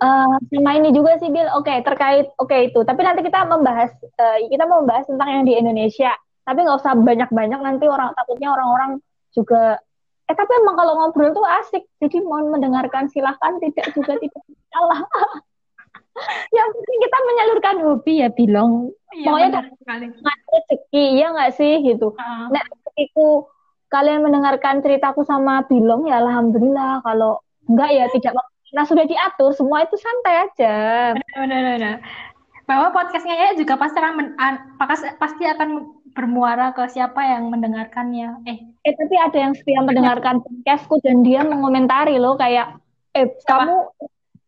Uh, 0.00 0.40
sama 0.50 0.72
ini 0.80 0.88
juga 0.88 1.20
sih 1.20 1.28
Bill 1.28 1.46
oke 1.52 1.68
okay, 1.68 1.84
terkait 1.84 2.26
oke 2.40 2.48
okay, 2.48 2.72
itu. 2.72 2.80
Tapi 2.82 3.00
nanti 3.04 3.20
kita 3.22 3.44
membahas 3.44 3.92
uh, 4.18 4.36
kita 4.48 4.64
mau 4.64 4.82
membahas 4.82 5.04
tentang 5.06 5.28
yang 5.28 5.44
di 5.44 5.54
Indonesia. 5.54 6.12
Tapi 6.46 6.64
nggak 6.64 6.78
usah 6.80 6.96
banyak-banyak 6.96 7.60
nanti 7.60 7.84
orang 7.86 8.14
takutnya 8.16 8.54
orang-orang 8.56 9.02
juga 9.36 9.78
eh 10.26 10.34
tapi 10.34 10.52
emang 10.58 10.74
kalau 10.74 10.92
ngobrol 10.98 11.30
tuh 11.36 11.46
asik. 11.62 11.84
Jadi 12.02 12.24
mohon 12.24 12.50
mendengarkan 12.50 13.06
silahkan. 13.12 13.60
Tidak 13.60 13.94
juga 13.94 14.16
tidak 14.18 14.42
salah 14.72 15.00
yang 16.56 16.68
penting 16.72 16.98
kita 17.04 17.18
menyalurkan 17.28 17.76
hobi 17.84 18.14
ya 18.24 18.28
bilang 18.32 18.88
iya, 19.12 19.28
pokoknya 19.28 19.48
nggak 19.52 20.38
rezeki 20.48 21.04
ya 21.20 21.26
nggak 21.32 21.52
sih 21.52 21.74
gitu. 21.84 22.16
Uh. 22.16 22.48
nah 22.48 22.62
rezekiku 22.64 23.44
kalian 23.92 24.26
mendengarkan 24.26 24.82
ceritaku 24.82 25.22
sama 25.22 25.62
Bilong 25.70 26.06
ya 26.10 26.18
alhamdulillah 26.18 27.00
kalau 27.06 27.38
enggak 27.70 27.90
ya 27.94 28.04
tidak 28.10 28.32
nah 28.74 28.82
sudah 28.82 29.06
diatur 29.06 29.54
semua 29.54 29.86
itu 29.86 29.94
santai 29.94 30.34
aja 30.50 30.76
benar 31.38 31.62
benar 31.78 31.96
bahwa 32.66 32.90
podcastnya 32.90 33.34
ya 33.38 33.50
juga 33.54 33.78
pasti 33.78 34.02
akan 34.02 34.14
men, 34.18 34.28
pasti 35.22 35.46
akan 35.46 35.96
bermuara 36.16 36.74
ke 36.74 36.82
siapa 36.90 37.22
yang 37.22 37.52
mendengarkannya. 37.52 38.42
Eh, 38.48 38.58
eh 38.82 38.94
tapi 38.96 39.14
ada 39.20 39.38
yang 39.38 39.54
setia 39.54 39.84
mendengarkan 39.86 40.42
podcastku 40.42 40.98
dan 41.06 41.22
dia 41.22 41.46
mengomentari 41.46 42.18
loh 42.18 42.34
kayak 42.34 42.74
eh 43.14 43.30
siapa? 43.38 43.70
kamu 43.70 43.76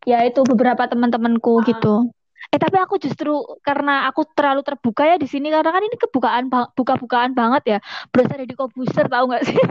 ya 0.03 0.19
itu 0.27 0.41
beberapa 0.43 0.83
teman-temanku 0.89 1.63
gitu. 1.63 2.11
Eh 2.49 2.57
tapi 2.57 2.77
aku 2.79 2.95
justru 2.97 3.43
karena 3.61 4.09
aku 4.09 4.25
terlalu 4.33 4.63
terbuka 4.65 5.05
ya 5.05 5.15
di 5.21 5.27
sini 5.29 5.51
karena 5.53 5.69
kan 5.69 5.83
ini 5.85 5.95
kebukaan 5.99 6.49
buka-bukaan 6.73 7.31
banget 7.37 7.63
ya. 7.65 7.79
Berasa 8.09 8.39
di 8.41 8.55
Kobuser 8.57 9.05
tahu 9.05 9.29
nggak 9.29 9.43
sih? 9.45 9.57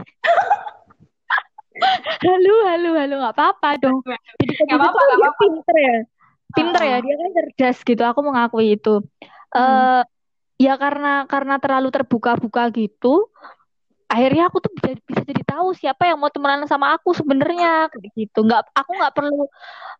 halo, 2.27 2.55
halo, 2.67 2.89
halo, 2.95 3.13
nggak 3.19 3.35
apa-apa 3.35 3.69
dong. 3.79 3.99
Jadi 4.39 4.51
Nggak 4.67 4.79
apa-apa, 4.79 4.99
nggak 4.99 5.19
apa-apa. 5.19 5.39
pinter 5.43 5.75
ya, 5.79 5.97
pinter 6.55 6.81
ya. 6.83 6.97
Uh-uh. 6.99 7.05
Dia 7.05 7.15
kan 7.19 7.29
cerdas 7.35 7.77
gitu. 7.83 8.03
Aku 8.05 8.19
mengakui 8.23 8.75
itu. 8.75 8.93
Hmm. 9.49 9.59
eh 9.59 10.01
ya 10.59 10.75
karena 10.75 11.23
karena 11.25 11.55
terlalu 11.57 11.89
terbuka-buka 11.89 12.67
gitu, 12.75 13.31
akhirnya 14.13 14.43
aku 14.49 14.57
tuh 14.65 14.71
bisa, 14.77 14.89
bisa 15.09 15.21
jadi 15.29 15.43
tahu 15.51 15.67
siapa 15.77 16.03
yang 16.09 16.17
mau 16.21 16.31
temenan 16.33 16.65
sama 16.71 16.87
aku 16.97 17.09
sebenarnya 17.19 17.89
kayak 17.93 18.11
gitu. 18.17 18.37
Nggak, 18.47 18.61
aku 18.79 18.91
nggak 18.97 19.13
perlu 19.17 19.35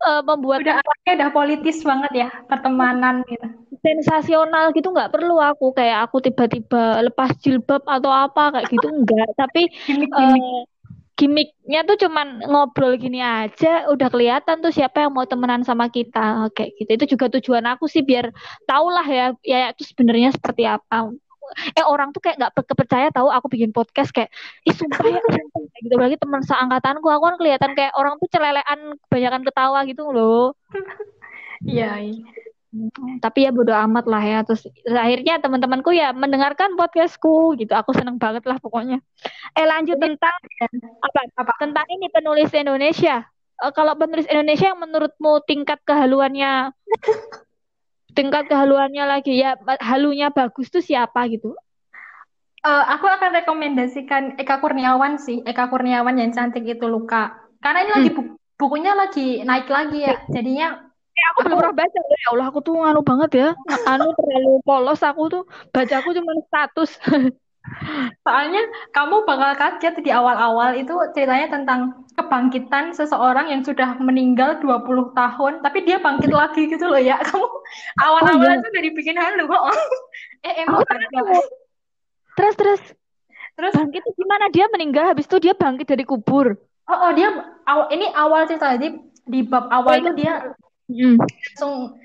eh, 0.08 0.22
membuat 0.30 0.60
Udah 0.64 0.76
anaknya 0.82 1.12
udah 1.20 1.30
politis 1.38 1.78
banget 1.90 2.12
ya 2.22 2.28
pertemanan 2.50 3.16
gitu. 3.30 3.48
sensasional 3.86 4.76
gitu 4.76 4.88
nggak 4.92 5.12
perlu 5.14 5.40
aku 5.40 5.72
kayak 5.78 5.98
aku 6.10 6.18
tiba-tiba 6.26 7.00
lepas 7.08 7.32
jilbab 7.44 7.82
atau 7.88 8.12
apa 8.12 8.42
kayak 8.54 8.68
gitu 8.76 8.88
enggak 8.92 9.30
tapi 9.40 9.72
Gimik-gimik. 9.88 10.44
eh, 10.44 10.60
gimmicknya 11.20 11.80
tuh 11.88 11.98
cuman 12.04 12.28
ngobrol 12.48 12.96
gini 12.96 13.20
aja 13.20 13.68
udah 13.92 14.08
kelihatan 14.14 14.64
tuh 14.64 14.72
siapa 14.72 15.04
yang 15.04 15.12
mau 15.16 15.28
temenan 15.28 15.62
sama 15.68 15.92
kita 15.92 16.48
kayak 16.56 16.72
gitu 16.80 16.90
itu 16.96 17.06
juga 17.16 17.26
tujuan 17.40 17.66
aku 17.76 17.86
sih 17.92 18.04
biar 18.08 18.32
tau 18.68 18.88
lah 18.88 19.04
ya 19.08 19.26
ya 19.44 19.58
itu 19.76 19.84
sebenarnya 19.92 20.32
seperti 20.36 20.64
apa 20.64 21.12
eh 21.78 21.86
orang 21.86 22.10
tuh 22.16 22.22
kayak 22.24 22.36
nggak 22.40 22.54
pe- 22.56 22.68
kepercaya 22.72 23.08
tahu 23.14 23.28
aku 23.30 23.48
bikin 23.54 23.72
podcast 23.76 24.10
kayak 24.16 24.30
ih 24.68 24.76
sumpah 24.76 25.06
ya 25.08 25.20
kayak 25.24 25.82
gitu. 25.86 25.96
Lagi 26.00 26.16
teman 26.22 26.42
seangkatanku 26.46 27.08
aku 27.10 27.24
kan 27.30 27.36
kelihatan 27.42 27.72
kayak 27.78 27.94
orang 28.00 28.16
tuh 28.22 28.28
celelean 28.34 28.80
kebanyakan 29.08 29.42
ketawa 29.48 29.80
gitu 29.90 30.04
loh. 30.12 30.54
Iya, 31.60 32.00
iya. 32.00 32.24
tapi 33.20 33.44
ya 33.44 33.52
bodo 33.52 33.74
amat 33.76 34.06
lah 34.08 34.24
ya. 34.24 34.38
Terus 34.48 34.64
akhirnya 34.88 35.34
teman-temanku 35.44 35.92
ya 35.92 36.16
mendengarkan 36.16 36.80
podcastku 36.80 37.58
gitu. 37.60 37.74
Aku 37.76 37.92
seneng 37.92 38.16
banget 38.16 38.44
lah 38.48 38.58
pokoknya. 38.64 39.04
Eh 39.58 39.66
lanjut 39.68 39.98
tentang 40.00 40.36
apa? 41.04 41.20
Apa? 41.36 41.54
tentang 41.60 41.88
ini 41.92 42.08
penulis 42.14 42.50
Indonesia. 42.56 43.28
Eh, 43.60 43.72
kalau 43.76 43.94
penulis 44.00 44.28
Indonesia 44.32 44.72
yang 44.72 44.80
menurutmu 44.80 45.44
tingkat 45.44 45.80
kehaluannya 45.84 46.72
tingkat 48.18 48.44
kehaluannya 48.52 49.04
lagi 49.06 49.34
ya 49.44 49.56
halunya 49.82 50.28
bagus 50.38 50.68
tuh 50.74 50.84
siapa 50.84 51.22
gitu 51.34 51.54
Eh, 52.60 52.84
aku 52.94 53.06
akan 53.08 53.32
rekomendasikan 53.40 54.24
Eka 54.36 54.60
Kurniawan 54.60 55.16
sih. 55.16 55.40
Eka 55.48 55.72
Kurniawan 55.72 56.16
yang 56.20 56.32
cantik 56.36 56.68
itu 56.68 56.86
luka. 56.92 57.32
Karena 57.64 57.80
ini 57.88 57.92
lagi 57.98 58.10
bu- 58.12 58.36
bukunya 58.60 58.92
lagi 59.00 59.40
naik 59.48 59.68
lagi 59.72 60.04
ya. 60.04 60.14
Jadinya 60.28 60.68
Eh, 61.20 61.26
aku 61.32 61.40
belum 61.48 61.58
pernah 61.60 61.76
baca 61.80 62.00
loh. 62.04 62.18
ya 62.24 62.28
Allah 62.32 62.46
aku 62.52 62.60
tuh 62.68 62.76
anu 62.90 63.00
banget 63.10 63.30
ya 63.42 63.48
anu 63.92 64.08
terlalu 64.18 64.50
polos 64.68 65.00
aku 65.10 65.22
tuh 65.34 65.42
bacaku 65.76 66.10
cuma 66.18 66.32
status 66.48 66.90
soalnya 68.26 68.62
kamu 68.92 69.24
bakal 69.24 69.52
kaget 69.56 69.96
di 70.02 70.12
awal-awal 70.12 70.76
itu 70.76 70.92
ceritanya 71.16 71.48
tentang 71.50 72.06
kebangkitan 72.16 72.92
seseorang 72.92 73.48
yang 73.48 73.64
sudah 73.64 73.96
meninggal 74.04 74.60
20 74.60 75.16
tahun, 75.16 75.54
tapi 75.64 75.88
dia 75.88 75.98
bangkit 76.04 76.32
lagi 76.32 76.68
gitu 76.68 76.86
loh 76.90 77.00
ya. 77.00 77.16
Kamu 77.28 77.46
awal-awal 78.04 78.50
iya. 78.50 78.60
itu 78.60 78.68
udah 78.68 78.84
dibikin 78.84 79.18
halu 79.18 79.44
kok. 79.48 79.64
Eh 80.40 80.64
emang 80.64 80.80
tahu. 80.88 81.36
terus 82.40 82.56
terus 82.56 82.82
Terus 83.60 83.76
bangkit 83.76 84.00
itu 84.00 84.12
gimana 84.24 84.48
dia 84.48 84.72
meninggal 84.72 85.12
habis 85.12 85.28
itu 85.28 85.36
dia 85.44 85.52
bangkit 85.52 85.84
dari 85.84 86.08
kubur 86.08 86.56
oh, 86.88 86.96
oh, 86.96 87.12
dia 87.12 87.28
aw- 87.68 87.92
ini 87.92 88.08
awal 88.16 88.48
cerita 88.48 88.80
di 88.80 88.96
di 89.28 89.44
bab 89.44 89.68
awal 89.68 90.00
itu 90.00 90.16
dia 90.16 90.56
Hmm. 90.90 91.22
langsung 91.22 92.02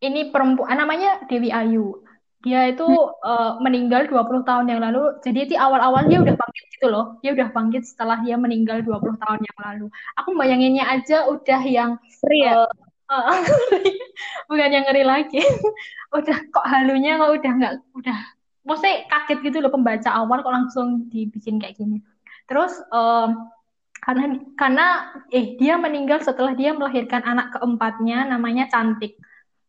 ini 0.00 0.32
perempuan 0.32 0.72
namanya 0.72 1.20
Dewi 1.28 1.52
Ayu. 1.52 2.00
Dia 2.42 2.74
itu 2.74 2.86
eh, 3.22 3.52
meninggal 3.62 4.10
20 4.10 4.42
tahun 4.42 4.66
yang 4.66 4.80
lalu. 4.82 5.18
Jadi 5.22 5.54
di 5.54 5.56
awal-awal 5.56 6.10
dia 6.10 6.18
udah 6.18 6.34
bangkit 6.34 6.64
gitu 6.74 6.86
loh. 6.90 7.18
Dia 7.22 7.32
udah 7.38 7.48
bangkit 7.54 7.86
setelah 7.86 8.18
dia 8.22 8.34
meninggal 8.34 8.82
20 8.82 9.14
tahun 9.22 9.40
yang 9.40 9.58
lalu. 9.62 9.86
Aku 10.18 10.34
bayanginnya 10.34 10.90
aja 10.90 11.30
udah 11.30 11.62
yang 11.62 11.96
Ngeri 12.26 12.38
ya? 12.42 12.66
eh, 13.12 13.40
bukan 14.50 14.68
yang 14.74 14.84
ngeri 14.90 15.04
lagi. 15.06 15.40
udah 16.18 16.38
kok 16.50 16.66
halunya 16.68 17.16
kok 17.16 17.30
udah 17.40 17.52
nggak 17.56 17.74
udah 17.96 18.18
maksudnya 18.62 19.10
kaget 19.10 19.38
gitu 19.42 19.58
loh 19.58 19.72
pembaca 19.74 20.10
awal 20.12 20.38
kok 20.42 20.54
langsung 20.54 21.06
dibikin 21.10 21.58
kayak 21.58 21.78
gini. 21.78 21.98
Terus 22.46 22.74
em, 22.90 23.48
karena 24.02 24.24
karena 24.58 24.86
eh 25.30 25.54
dia 25.58 25.78
meninggal 25.78 26.22
setelah 26.22 26.54
dia 26.58 26.74
melahirkan 26.74 27.22
anak 27.22 27.54
keempatnya 27.58 28.26
namanya 28.26 28.66
Cantik. 28.70 29.18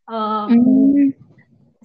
Em, 0.10 0.48
Hmm. 0.50 1.10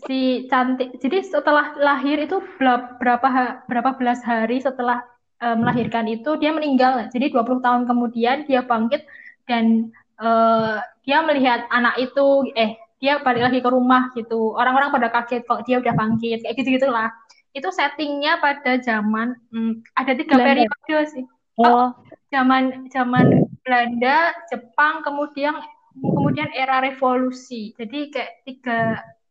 Si 0.06 0.46
cantik 0.46 0.94
jadi 1.02 1.24
setelah 1.24 1.74
lahir 1.80 2.22
itu 2.22 2.38
berapa 2.58 3.64
berapa 3.66 3.90
belas 3.98 4.22
hari 4.22 4.62
setelah 4.62 5.02
eh, 5.42 5.56
melahirkan 5.56 6.06
itu 6.06 6.36
dia 6.38 6.54
meninggal. 6.54 7.08
Jadi 7.10 7.32
20 7.32 7.64
tahun 7.64 7.82
kemudian 7.88 8.46
dia 8.46 8.62
bangkit 8.62 9.06
dan 9.48 9.90
eh, 10.20 10.76
dia 11.02 11.18
melihat 11.24 11.66
anak 11.72 11.98
itu 11.98 12.52
eh 12.54 12.78
dia 12.98 13.22
balik 13.22 13.50
lagi 13.50 13.58
ke 13.62 13.70
rumah 13.70 14.10
gitu. 14.14 14.54
Orang-orang 14.54 14.90
pada 14.90 15.08
kaget 15.10 15.46
kok 15.46 15.62
dia 15.64 15.78
udah 15.78 15.94
bangkit 15.94 16.42
kayak 16.42 16.54
gitu 16.58 16.78
gitulah 16.78 17.10
itu 17.56 17.68
settingnya 17.72 18.38
pada 18.38 18.78
zaman 18.78 19.34
hmm, 19.50 19.82
ada 19.96 20.12
tiga 20.14 20.36
Belanda. 20.38 20.68
periode 20.84 21.08
sih. 21.10 21.24
Oh, 21.58 21.90
zaman 22.30 22.86
zaman 22.94 23.50
Belanda, 23.66 24.30
Jepang, 24.46 25.02
kemudian 25.02 25.58
kemudian 25.98 26.48
era 26.54 26.78
revolusi. 26.78 27.74
Jadi 27.74 28.14
kayak 28.14 28.32
tiga 28.46 28.80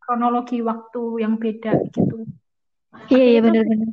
kronologi 0.07 0.57
waktu 0.63 1.01
yang 1.23 1.33
beda 1.43 1.73
gitu. 1.91 2.23
iya 3.11 3.23
iya 3.31 3.39
benar-benar. 3.45 3.89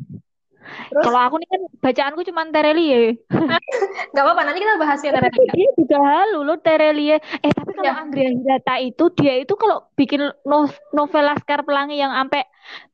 Kalau 1.04 1.18
aku 1.26 1.36
nih 1.40 1.48
kan 1.52 1.60
bacaanku 1.84 2.20
cuma 2.28 2.42
Terelie. 2.54 3.20
nggak 4.12 4.24
apa-apa 4.24 4.42
nanti 4.46 4.58
kita 4.62 4.74
bahas 4.80 5.00
ya 5.04 5.12
Tapi 5.14 5.36
Terelia. 5.36 5.54
dia 5.54 5.68
juga 5.78 5.96
halu 6.10 6.38
loh 6.48 6.58
Terelie. 6.64 7.16
Eh 7.44 7.52
tapi 7.54 7.70
kalau 7.78 7.86
Ya, 7.86 8.00
Andrea 8.02 8.30
Hirata 8.34 8.74
itu 8.82 9.04
dia 9.18 9.32
itu 9.42 9.54
kalau 9.62 9.76
bikin 9.98 10.20
no- 10.50 10.70
novel 10.96 11.22
Laskar 11.28 11.60
Pelangi 11.66 11.94
yang 12.02 12.12
sampai 12.18 12.42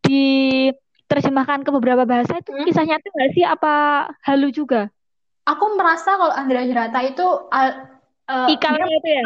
diterjemahkan 0.04 1.60
ke 1.66 1.70
beberapa 1.76 2.04
bahasa 2.04 2.32
itu 2.42 2.50
hmm. 2.52 2.64
kisah 2.66 2.84
nyata 2.88 3.06
nggak 3.14 3.30
sih 3.36 3.44
apa 3.54 3.68
halu 4.26 4.46
juga? 4.58 4.90
Aku 5.50 5.64
merasa 5.78 6.10
kalau 6.20 6.34
Andrea 6.40 6.62
Hirata 6.68 6.98
itu 7.10 7.22
eh, 7.56 7.72
dia 8.28 8.46
Ikalnya 8.54 8.92
itu 9.00 9.08
ya? 9.18 9.24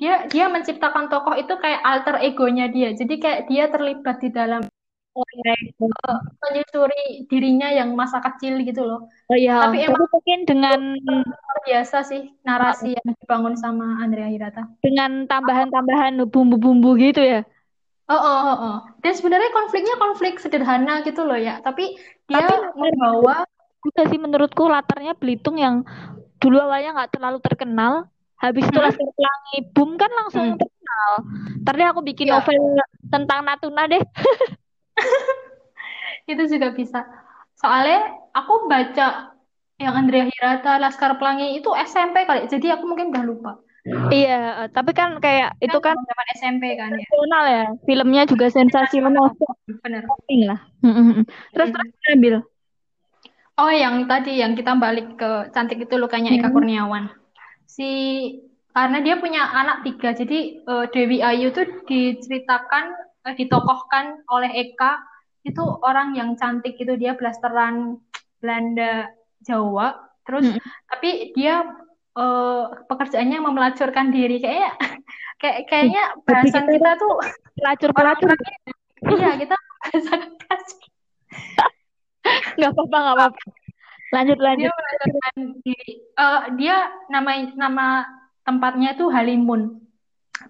Dia 0.00 0.24
dia 0.32 0.48
menciptakan 0.48 1.12
tokoh 1.12 1.36
itu 1.36 1.52
kayak 1.60 1.84
alter 1.84 2.16
egonya 2.24 2.72
dia. 2.72 2.96
Jadi 2.96 3.20
kayak 3.20 3.40
dia 3.52 3.68
terlibat 3.68 4.16
di 4.24 4.32
dalam 4.32 4.64
Oh 5.10 5.26
menyusuri 6.46 7.26
dirinya 7.26 7.66
yang 7.74 7.98
masa 7.98 8.22
kecil 8.22 8.62
gitu 8.62 8.86
loh. 8.86 9.10
Oh 9.26 9.34
iya. 9.34 9.58
Tapi 9.66 9.82
Tapi 9.82 9.90
emang 9.90 10.06
mungkin 10.06 10.38
dengan 10.46 10.80
luar 11.02 11.58
biasa 11.66 12.06
sih 12.06 12.30
narasi 12.46 12.94
yang 12.94 13.08
dibangun 13.18 13.58
sama 13.58 13.98
Andrea 14.00 14.30
Hirata. 14.30 14.70
dengan 14.78 15.26
tambahan-tambahan 15.26 16.14
bumbu-bumbu 16.30 16.94
gitu 17.02 17.26
ya. 17.26 17.42
Oh, 18.06 18.14
oh, 18.14 18.38
oh, 18.42 18.56
oh. 18.58 18.76
Dan 19.02 19.12
sebenarnya 19.14 19.50
konfliknya 19.50 19.94
konflik 19.98 20.38
sederhana 20.38 21.02
gitu 21.02 21.26
loh 21.26 21.38
ya. 21.38 21.58
Tapi 21.58 21.98
Tapi 22.30 22.46
dia 22.46 22.70
membawa, 22.74 23.42
juga 23.82 24.02
sih 24.06 24.18
menurutku 24.18 24.66
latarnya 24.70 25.18
Belitung 25.18 25.58
yang 25.58 25.82
dulu 26.38 26.58
awalnya 26.62 26.94
nggak 26.94 27.18
terlalu 27.18 27.38
terkenal. 27.42 28.06
Habis 28.40 28.64
itu 28.66 28.78
Hmm, 28.80 28.86
Laskar 28.88 29.08
Pelangi 29.12 29.56
boom 29.76 29.90
kan 30.00 30.10
langsung 30.16 30.46
hmm, 30.56 30.58
terkenal. 30.58 31.12
Deh 31.70 31.88
aku 31.88 32.00
bikin 32.04 32.32
ya 32.32 32.40
novel 32.40 32.56
tentang 33.12 33.40
Natuna 33.44 33.84
deh. 33.84 34.00
itu 36.32 36.42
juga 36.48 36.72
bisa. 36.72 37.04
Soalnya 37.56 38.16
aku 38.32 38.64
baca 38.64 39.36
yang 39.80 39.94
Andrea 39.96 40.28
Hirata, 40.28 40.80
Laskar 40.80 41.16
Pelangi 41.16 41.60
itu 41.60 41.68
SMP 41.72 42.24
kali. 42.24 42.48
Jadi 42.48 42.68
aku 42.72 42.84
mungkin 42.84 43.12
udah 43.12 43.24
lupa. 43.24 43.52
Iya, 44.12 44.64
eh, 44.64 44.68
tapi 44.68 44.92
kan 44.92 45.16
kayak 45.24 45.56
itu 45.56 45.78
Kan 45.80 45.96
kan 45.96 46.04
zaman 46.04 46.26
SMP 46.36 46.64
kan 46.76 46.92
ya. 46.92 47.00
sensasional 47.00 47.44
ya. 47.48 47.64
Filmnya 47.88 48.22
juga 48.28 48.46
sensasional. 48.52 49.32
Bener. 49.80 50.04
Penting 50.04 50.40
lah. 50.48 50.60
Mm, 50.84 50.92
mm, 50.92 51.04
mm. 51.16 51.24
Terus 51.56 51.68
Mm. 51.68 51.74
terus 51.76 51.90
ambil. 52.12 52.34
Oh, 53.60 53.72
yang 53.72 54.08
tadi 54.08 54.40
yang 54.40 54.52
kita 54.56 54.72
balik 54.76 55.20
ke 55.20 55.52
cantik 55.52 55.84
itu 55.84 55.94
lukanya 56.00 56.32
Eka 56.32 56.48
Hmm. 56.48 56.56
Kurniawan. 56.56 57.04
Si 57.80 57.92
karena 58.76 59.00
dia 59.00 59.16
punya 59.16 59.48
anak 59.56 59.88
tiga, 59.88 60.12
jadi 60.12 60.60
eh, 60.60 60.86
Dewi 60.92 61.24
Ayu 61.24 61.48
tuh 61.48 61.64
diceritakan, 61.88 62.92
eh, 63.24 63.34
ditokohkan 63.40 64.20
oleh 64.28 64.52
Eka 64.52 65.00
itu 65.48 65.64
orang 65.80 66.12
yang 66.12 66.36
cantik 66.36 66.76
itu 66.76 66.92
dia 67.00 67.16
blasteran 67.16 67.96
Belanda 68.36 69.08
Jawa. 69.40 69.96
Terus 70.28 70.52
Mm, 70.52 70.60
tapi 70.92 71.32
dia 71.32 71.64
eh, 72.20 72.64
pekerjaannya 72.84 73.48
memelacurkan 73.48 74.12
diri 74.12 74.44
kayaknya 74.44 74.76
kayak 75.40 75.64
mm. 75.64 75.66
kayaknya 75.72 76.04
bahasan 76.28 76.68
kita 76.68 76.76
kita 76.76 76.90
tuh 77.00 77.16
pelacur-pelacur. 77.56 78.28
orang-orangnya 78.28 78.76
iya 79.16 79.30
kita 79.40 79.56
bahasan 79.80 80.20
nggak 82.60 82.70
apa-apa 82.76 82.96
nggak 83.00 83.16
apa-apa 83.16 83.59
lanjut 84.10 84.38
lanjut. 84.42 84.70
dia 84.70 84.72
melahirkan 84.74 85.34
di 85.62 85.76
uh, 86.18 86.42
dia 86.58 86.76
nama 87.10 87.30
nama 87.54 87.86
tempatnya 88.42 88.98
itu 88.98 89.06
Halimun. 89.08 89.78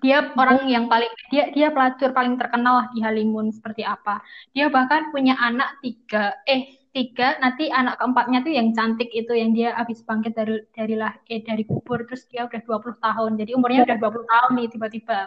Dia 0.00 0.32
orang 0.38 0.70
yang 0.70 0.86
paling 0.86 1.10
dia 1.28 1.50
dia 1.52 1.68
pelacur 1.68 2.14
paling 2.14 2.38
terkenal 2.40 2.88
di 2.96 3.04
Halimun 3.04 3.52
seperti 3.52 3.84
apa. 3.84 4.24
Dia 4.56 4.72
bahkan 4.72 5.12
punya 5.12 5.36
anak 5.36 5.82
tiga 5.84 6.40
eh 6.48 6.80
tiga 6.90 7.38
nanti 7.38 7.70
anak 7.70 8.02
keempatnya 8.02 8.42
tuh 8.42 8.50
yang 8.54 8.74
cantik 8.74 9.10
itu 9.14 9.30
yang 9.30 9.54
dia 9.54 9.76
habis 9.78 10.02
bangkit 10.02 10.34
dari 10.34 10.58
dari 10.74 10.94
lah 10.98 11.14
eh 11.30 11.42
dari 11.42 11.62
kubur 11.62 12.02
terus 12.06 12.26
dia 12.30 12.48
udah 12.48 12.60
20 12.64 12.96
tahun. 12.98 13.30
Jadi 13.38 13.50
umurnya 13.54 13.84
udah 13.86 13.98
20 13.98 14.32
tahun 14.32 14.50
nih 14.56 14.68
tiba-tiba. 14.72 15.18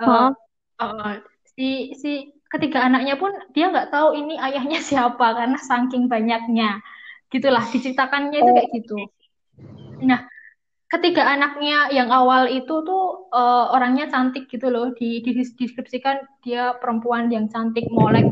Uh, 0.00 0.32
uh, 0.80 1.20
si 1.54 1.92
si 1.92 2.32
ketiga 2.50 2.82
anaknya 2.88 3.14
pun 3.20 3.30
dia 3.54 3.68
nggak 3.68 3.92
tahu 3.94 4.16
ini 4.16 4.40
ayahnya 4.40 4.80
siapa 4.88 5.26
karena 5.36 5.58
saking 5.60 6.08
banyaknya 6.08 6.80
gitulah 7.30 7.62
diceritakannya 7.70 8.38
itu 8.42 8.50
kayak 8.50 8.70
gitu. 8.74 8.96
Nah 10.02 10.26
ketiga 10.90 11.22
anaknya 11.30 11.86
yang 11.94 12.10
awal 12.10 12.50
itu 12.50 12.82
tuh 12.82 13.30
uh, 13.30 13.70
orangnya 13.70 14.10
cantik 14.10 14.50
gitu 14.50 14.68
loh. 14.68 14.90
Di, 14.92 15.22
di 15.22 15.30
deskripsikan 15.38 16.42
dia 16.42 16.74
perempuan 16.76 17.30
yang 17.30 17.46
cantik 17.46 17.86
molek 17.88 18.26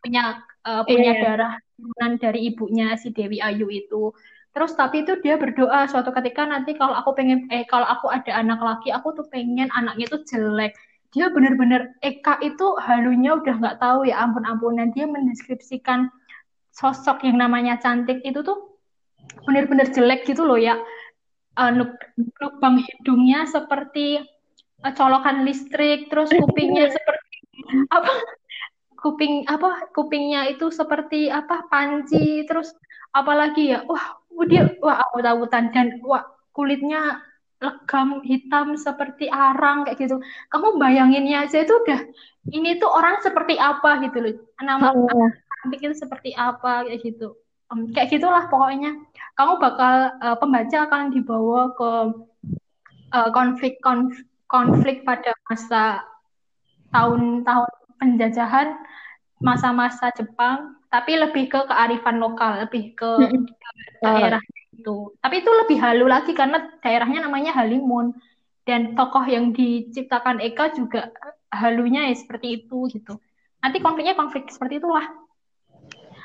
punya 0.00 0.38
uh, 0.62 0.86
punya 0.86 1.12
yeah. 1.18 1.22
darah 1.22 1.54
dari 2.22 2.54
ibunya 2.54 2.94
si 2.94 3.10
Dewi 3.10 3.42
Ayu 3.42 3.66
itu. 3.68 4.14
Terus 4.54 4.78
tapi 4.78 5.02
itu 5.02 5.18
dia 5.18 5.34
berdoa 5.34 5.90
suatu 5.90 6.14
ketika 6.14 6.46
nanti 6.46 6.78
kalau 6.78 6.94
aku 6.94 7.18
pengen 7.18 7.50
eh 7.50 7.66
kalau 7.66 7.90
aku 7.90 8.06
ada 8.06 8.38
anak 8.38 8.62
laki 8.62 8.94
aku 8.94 9.10
tuh 9.18 9.26
pengen 9.26 9.66
anaknya 9.74 10.06
tuh 10.06 10.22
jelek. 10.22 10.78
Dia 11.10 11.30
bener-bener 11.30 11.94
Eka 12.02 12.42
itu 12.42 12.74
halunya 12.78 13.38
udah 13.38 13.54
nggak 13.58 13.78
tahu 13.82 14.06
ya 14.06 14.22
ampun-ampunan. 14.22 14.94
Dia 14.94 15.10
mendeskripsikan 15.10 16.10
sosok 16.74 17.22
yang 17.22 17.38
namanya 17.38 17.78
cantik 17.78 18.20
itu 18.26 18.42
tuh 18.42 18.74
bener-bener 19.46 19.88
jelek 19.94 20.26
gitu 20.26 20.42
loh 20.42 20.58
ya 20.58 20.76
uh, 21.56 21.70
lubang 22.42 22.82
hidungnya 22.82 23.46
seperti 23.46 24.18
uh, 24.82 24.92
colokan 24.92 25.46
listrik 25.46 26.10
terus 26.10 26.34
kupingnya 26.34 26.90
seperti 26.90 27.36
apa 27.94 28.12
kuping 28.98 29.46
apa 29.46 29.88
kupingnya 29.94 30.50
itu 30.50 30.68
seperti 30.74 31.30
apa 31.30 31.70
panci 31.70 32.42
terus 32.48 32.74
apalagi 33.14 33.76
ya 33.76 33.86
wah 33.86 34.18
dia 34.50 34.66
wah 34.82 34.98
aku 34.98 35.22
tahu 35.22 35.46
dan 35.46 36.02
wah 36.02 36.26
kulitnya 36.50 37.22
legam 37.62 38.20
hitam 38.26 38.76
seperti 38.76 39.30
arang 39.32 39.88
kayak 39.88 39.96
gitu. 39.96 40.20
Kamu 40.52 40.76
bayanginnya 40.76 41.48
aja 41.48 41.64
itu 41.64 41.72
udah 41.72 42.00
ini 42.52 42.76
tuh 42.76 42.90
orang 42.92 43.24
seperti 43.24 43.56
apa 43.56 44.04
gitu 44.04 44.18
loh. 44.20 44.34
Nama 44.60 44.92
oh. 44.92 45.28
Bikin 45.70 45.92
seperti 45.96 46.32
apa 46.36 46.84
kayak 46.84 47.00
gitu. 47.02 47.38
Um, 47.72 47.90
kayak 47.90 48.12
gitulah 48.12 48.46
pokoknya. 48.52 48.94
Kamu 49.34 49.58
bakal 49.58 50.14
uh, 50.20 50.36
pembaca 50.36 50.78
akan 50.86 51.10
dibawa 51.10 51.72
ke 51.74 51.90
uh, 53.14 53.30
konflik 53.32 53.80
konf, 53.80 54.12
konflik 54.46 55.02
pada 55.02 55.32
masa 55.48 56.04
tahun-tahun 56.94 57.70
penjajahan 57.98 58.78
masa-masa 59.42 60.14
Jepang, 60.14 60.78
tapi 60.88 61.18
lebih 61.18 61.50
ke 61.50 61.60
kearifan 61.66 62.22
lokal, 62.22 62.64
lebih 62.64 62.94
ke, 62.94 63.10
ke 63.28 63.70
daerah 64.00 64.40
itu. 64.72 65.10
Tapi 65.18 65.34
itu 65.42 65.50
lebih 65.50 65.78
halu 65.82 66.06
lagi 66.06 66.32
karena 66.32 66.62
daerahnya 66.80 67.26
namanya 67.26 67.52
Halimun 67.56 68.14
dan 68.64 68.96
tokoh 68.96 69.26
yang 69.26 69.52
diciptakan 69.52 70.40
Eka 70.40 70.72
juga 70.72 71.12
halunya 71.52 72.08
ya 72.08 72.16
seperti 72.16 72.64
itu 72.64 72.88
gitu. 72.90 73.20
Nanti 73.60 73.78
konfliknya 73.80 74.16
konflik 74.16 74.48
seperti 74.48 74.80
itulah. 74.80 75.04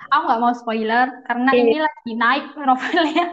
Aku 0.10 0.24
nggak 0.26 0.42
mau 0.42 0.54
spoiler 0.58 1.08
karena 1.30 1.50
e. 1.54 1.58
ini 1.62 1.78
lagi 1.78 2.12
naik 2.18 2.46
novelnya. 2.58 3.28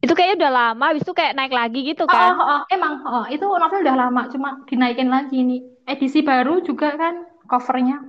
Itu 0.00 0.12
kayaknya 0.16 0.36
udah 0.44 0.52
lama, 0.52 0.84
habis 0.90 1.04
itu 1.04 1.12
kayak 1.12 1.36
naik 1.36 1.52
lagi 1.52 1.80
gitu 1.84 2.08
kan? 2.08 2.34
Oh, 2.34 2.40
oh, 2.40 2.48
oh 2.56 2.60
emang 2.72 3.04
oh, 3.04 3.24
itu 3.28 3.44
novel 3.44 3.84
udah 3.84 3.96
lama, 3.96 4.22
cuma 4.32 4.64
dinaikin 4.64 5.12
lagi 5.12 5.44
nih. 5.44 5.60
Edisi 5.84 6.24
baru 6.24 6.64
juga 6.64 6.96
kan 6.96 7.28
covernya. 7.44 8.00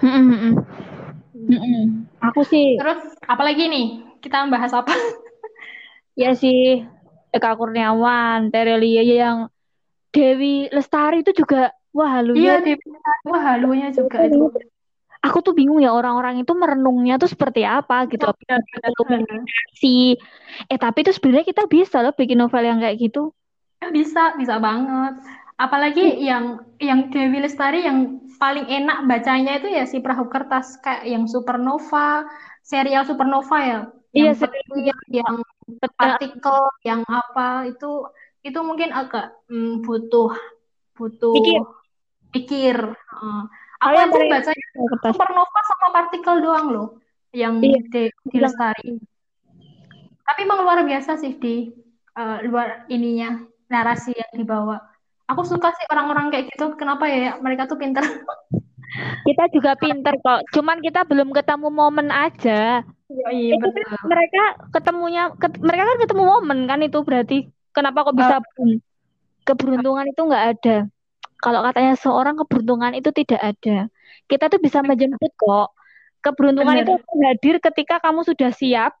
Mm 0.00 0.12
-mm. 0.12 0.52
Mm 1.32 1.58
-mm. 1.58 1.84
Aku 2.32 2.44
sih. 2.44 2.76
Terus 2.76 3.16
apalagi 3.24 3.68
nih? 3.68 3.86
Kita 4.22 4.46
membahas 4.46 4.72
apa? 4.76 4.92
Ya 6.12 6.36
sih, 6.36 6.84
Eka 7.32 7.56
Kurniawan, 7.56 8.52
Terelia 8.52 9.00
yang 9.00 9.48
Dewi 10.12 10.68
Lestari 10.68 11.24
itu 11.24 11.32
juga 11.32 11.72
wah 11.96 12.20
halunya. 12.20 12.60
Iya, 12.60 12.76
Dewi 12.76 12.84
wah 13.24 13.42
halunya 13.56 13.88
juga 13.96 14.28
itu. 14.28 14.52
Aku 15.22 15.38
tuh 15.38 15.54
bingung 15.54 15.78
ya 15.78 15.94
orang-orang 15.94 16.42
itu 16.42 16.50
merenungnya 16.50 17.14
tuh 17.14 17.30
seperti 17.30 17.62
apa 17.62 18.10
gitu. 18.10 18.26
Ya, 18.50 18.58
si 19.78 20.18
eh 20.66 20.78
tapi 20.78 21.06
itu 21.06 21.14
sebenarnya 21.14 21.46
kita 21.46 21.70
bisa 21.70 22.02
loh 22.02 22.10
bikin 22.10 22.42
novel 22.42 22.66
yang 22.66 22.82
kayak 22.82 22.98
gitu. 22.98 23.30
Ya, 23.82 23.94
bisa, 23.94 24.34
bisa 24.34 24.58
banget. 24.58 25.22
Apalagi 25.62 26.02
hmm. 26.02 26.20
yang 26.22 26.44
yang 26.82 27.00
Dewi 27.14 27.38
Lestari 27.38 27.86
yang 27.86 28.18
paling 28.42 28.66
enak 28.66 29.06
bacanya 29.06 29.62
itu 29.62 29.70
ya 29.70 29.86
si 29.86 30.02
Perahu 30.02 30.26
Kertas 30.26 30.82
kayak 30.82 31.06
yang 31.06 31.30
Supernova, 31.30 32.26
serial 32.66 33.06
Supernova 33.06 33.58
ya. 33.62 33.80
Iya, 34.12 34.36
yang, 34.76 35.00
yang 35.08 35.34
partikel 35.96 36.68
yang 36.84 37.00
apa 37.08 37.64
itu 37.64 38.04
itu 38.44 38.58
mungkin 38.60 38.92
agak 38.92 39.32
hmm, 39.48 39.80
butuh 39.86 40.34
butuh 40.98 41.32
pikir, 41.32 41.62
pikir. 42.34 42.76
Uh, 43.14 43.46
aku 43.82 43.94
yang 43.98 44.10
sih 44.14 44.28
bacanya 44.30 44.66
supernova 45.10 45.60
sama 45.66 45.88
partikel 45.90 46.36
doang 46.38 46.66
loh 46.70 46.88
yang 47.34 47.58
iya. 47.58 47.80
di, 47.90 48.02
di 48.28 48.38
lestari. 48.38 49.00
Tapi 50.22 50.38
emang 50.46 50.62
luar 50.62 50.86
biasa 50.86 51.18
sih 51.18 51.34
di 51.36 51.72
uh, 52.14 52.38
luar 52.46 52.86
ininya 52.86 53.42
narasi 53.66 54.14
yang 54.14 54.32
dibawa. 54.36 54.78
Aku 55.32 55.42
suka 55.42 55.72
sih 55.74 55.86
orang-orang 55.88 56.28
kayak 56.28 56.52
gitu. 56.52 56.76
Kenapa 56.76 57.08
ya 57.08 57.40
mereka 57.40 57.66
tuh 57.66 57.80
pinter? 57.80 58.04
Kita 59.26 59.48
juga 59.48 59.72
pinter 59.80 60.12
kok. 60.20 60.44
Cuman 60.52 60.84
kita 60.84 61.08
belum 61.08 61.32
ketemu 61.32 61.72
momen 61.72 62.12
aja. 62.12 62.84
Iya, 63.08 63.28
iya 63.32 63.54
itu 63.56 63.64
betul. 63.64 63.88
Kan 63.88 64.04
mereka 64.04 64.44
ketemunya 64.68 65.22
ke, 65.32 65.48
mereka 65.64 65.82
kan 65.88 65.98
ketemu 66.04 66.22
momen 66.28 66.58
kan 66.68 66.80
itu 66.84 66.98
berarti. 67.00 67.38
Kenapa 67.72 68.04
kok 68.04 68.16
bisa 68.20 68.36
uh, 68.36 68.76
keberuntungan 69.48 70.12
itu 70.12 70.20
nggak 70.20 70.44
ada. 70.52 70.76
Kalau 71.42 71.60
katanya 71.66 71.98
seorang 71.98 72.38
keberuntungan 72.38 72.94
itu 72.94 73.10
tidak 73.10 73.42
ada. 73.42 73.90
Kita 74.30 74.46
tuh 74.46 74.62
bisa 74.62 74.78
menjemput 74.86 75.34
kok. 75.34 75.74
Keberuntungan 76.22 76.78
Bener. 76.78 76.86
itu 76.86 76.94
hadir 77.26 77.56
ketika 77.58 77.98
kamu 77.98 78.22
sudah 78.22 78.54
siap 78.54 78.94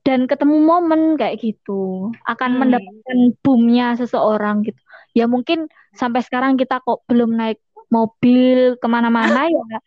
dan 0.00 0.24
ketemu 0.24 0.56
momen 0.62 1.20
kayak 1.20 1.42
gitu 1.42 2.14
akan 2.24 2.56
hmm. 2.56 2.60
mendapatkan 2.64 3.18
boomnya 3.44 3.92
seseorang 4.00 4.64
gitu. 4.64 4.80
Ya 5.12 5.28
mungkin 5.28 5.68
sampai 5.92 6.24
sekarang 6.24 6.56
kita 6.56 6.80
kok 6.80 7.04
belum 7.04 7.36
naik 7.36 7.60
mobil 7.92 8.80
ke 8.80 8.86
mana-mana 8.88 9.44
ya 9.52 9.78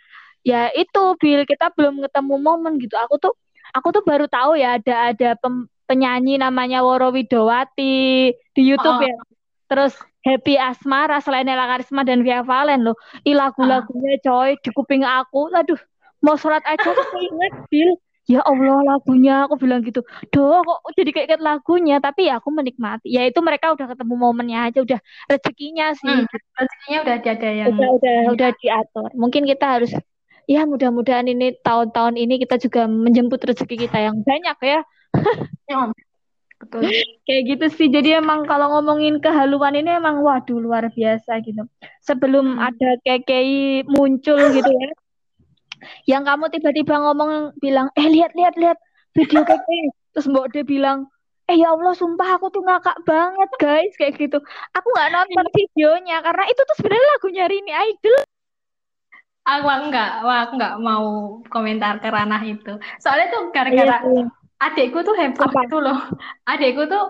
ya 0.45 0.61
itu 0.77 1.17
Bill 1.17 1.43
kita 1.49 1.73
belum 1.73 2.05
ketemu 2.05 2.35
momen 2.37 2.77
gitu. 2.77 2.93
Aku 3.01 3.17
tuh 3.17 3.33
aku 3.73 3.89
tuh 3.89 4.03
baru 4.05 4.29
tahu 4.29 4.59
ya 4.59 4.77
ada 4.77 5.09
ada 5.09 5.29
pem, 5.41 5.65
penyanyi 5.89 6.37
namanya 6.37 6.85
Woro 6.85 7.09
Widowati 7.09 8.29
di 8.29 8.61
YouTube 8.61 9.01
oh. 9.01 9.07
ya. 9.07 9.15
Terus 9.69 9.93
Happy 10.25 10.57
Asmara 10.59 11.21
selain 11.23 11.47
Ella 11.47 11.69
Karisma 11.69 12.01
dan 12.03 12.25
Via 12.25 12.41
Valen 12.43 12.83
loh. 12.83 12.97
Ih 13.23 13.37
lagu-lagunya 13.37 14.19
coy 14.25 14.57
di 14.59 14.69
kuping 14.73 15.05
aku. 15.05 15.47
Aduh, 15.53 15.79
mau 16.25 16.35
sholat 16.35 16.65
aja 16.65 16.89
aku 16.91 17.17
inget 17.21 17.53
Bill. 17.71 17.93
Ya 18.29 18.45
Allah 18.45 18.85
lagunya 18.85 19.49
aku 19.49 19.57
bilang 19.57 19.81
gitu. 19.81 20.05
Doh 20.29 20.61
kok 20.61 20.79
jadi 20.93 21.09
kayak 21.09 21.41
lagunya 21.41 21.97
tapi 21.97 22.29
ya 22.29 22.37
aku 22.37 22.53
menikmati. 22.53 23.09
Ya 23.09 23.25
itu 23.25 23.41
mereka 23.41 23.73
udah 23.73 23.89
ketemu 23.89 24.13
momennya 24.13 24.69
aja 24.69 24.85
udah 24.85 24.99
rezekinya 25.25 25.97
sih. 25.97 26.13
Hmm, 26.13 26.29
rezekinya 26.53 26.97
udah 27.09 27.15
ada 27.25 27.49
yang 27.49 27.67
udah 27.73 27.89
udah, 27.97 28.17
udah 28.37 28.49
diatur. 28.61 29.09
Mungkin 29.17 29.49
kita 29.49 29.65
harus 29.81 29.89
ya 30.45 30.61
mudah-mudahan 30.69 31.25
ini 31.25 31.57
tahun-tahun 31.65 32.21
ini 32.21 32.37
kita 32.45 32.61
juga 32.61 32.85
menjemput 32.85 33.41
rezeki 33.41 33.89
kita 33.89 33.97
yang 33.97 34.21
banyak 34.21 34.57
ya. 34.61 34.79
Betul. 36.59 36.83
Kayak 37.23 37.43
gitu 37.55 37.65
sih. 37.73 37.87
Jadi 37.87 38.19
emang 38.19 38.43
kalau 38.45 38.77
ngomongin 38.77 39.23
kehaluan 39.23 39.73
ini 39.79 39.95
emang 39.95 40.19
waduh 40.21 40.59
luar 40.59 40.91
biasa 40.91 41.39
gitu. 41.41 41.63
Sebelum 42.03 42.59
hmm. 42.59 42.67
ada 42.67 42.89
kekei 43.01 43.87
muncul 43.87 44.39
gitu 44.53 44.69
ya. 44.69 44.91
Yang 46.05 46.23
kamu 46.27 46.45
tiba-tiba 46.51 46.95
ngomong 46.99 47.55
bilang, 47.63 47.87
"Eh 47.95 48.07
lihat 48.11 48.35
lihat 48.35 48.59
lihat 48.59 48.77
video 49.15 49.41
kekei." 49.47 49.95
Terus 50.11 50.27
Mbok 50.27 50.51
dia 50.51 50.67
bilang, 50.67 51.07
"Eh 51.47 51.55
ya 51.55 51.71
Allah, 51.71 51.95
sumpah 51.95 52.35
aku 52.35 52.51
tuh 52.51 52.61
ngakak 52.67 52.99
banget, 53.07 53.49
guys." 53.57 53.93
Kayak 53.95 54.19
gitu. 54.19 54.37
Aku 54.75 54.87
nggak 54.91 55.09
nonton 55.15 55.45
iya. 55.47 55.55
videonya 55.55 56.17
karena 56.19 56.43
itu 56.51 56.61
tuh 56.67 56.75
sebenarnya 56.75 57.07
lagunya 57.15 57.43
Rini 57.47 57.73
Idol 57.73 58.19
aku 59.49 59.65
enggak, 59.65 60.21
aku 60.21 60.53
enggak 60.61 60.75
mau 60.77 61.07
komentar 61.49 61.97
ke 61.97 62.09
ranah 62.13 62.41
itu. 62.45 62.77
Soalnya 63.01 63.33
tuh 63.33 63.49
gara-gara 63.49 63.97
iya, 64.05 64.29
adikku 64.59 64.99
tuh 65.07 65.15
heboh 65.15 65.47
Apa? 65.47 65.61
itu 65.65 65.77
loh. 65.79 65.99
Adikku 66.47 66.83
tuh 66.91 67.03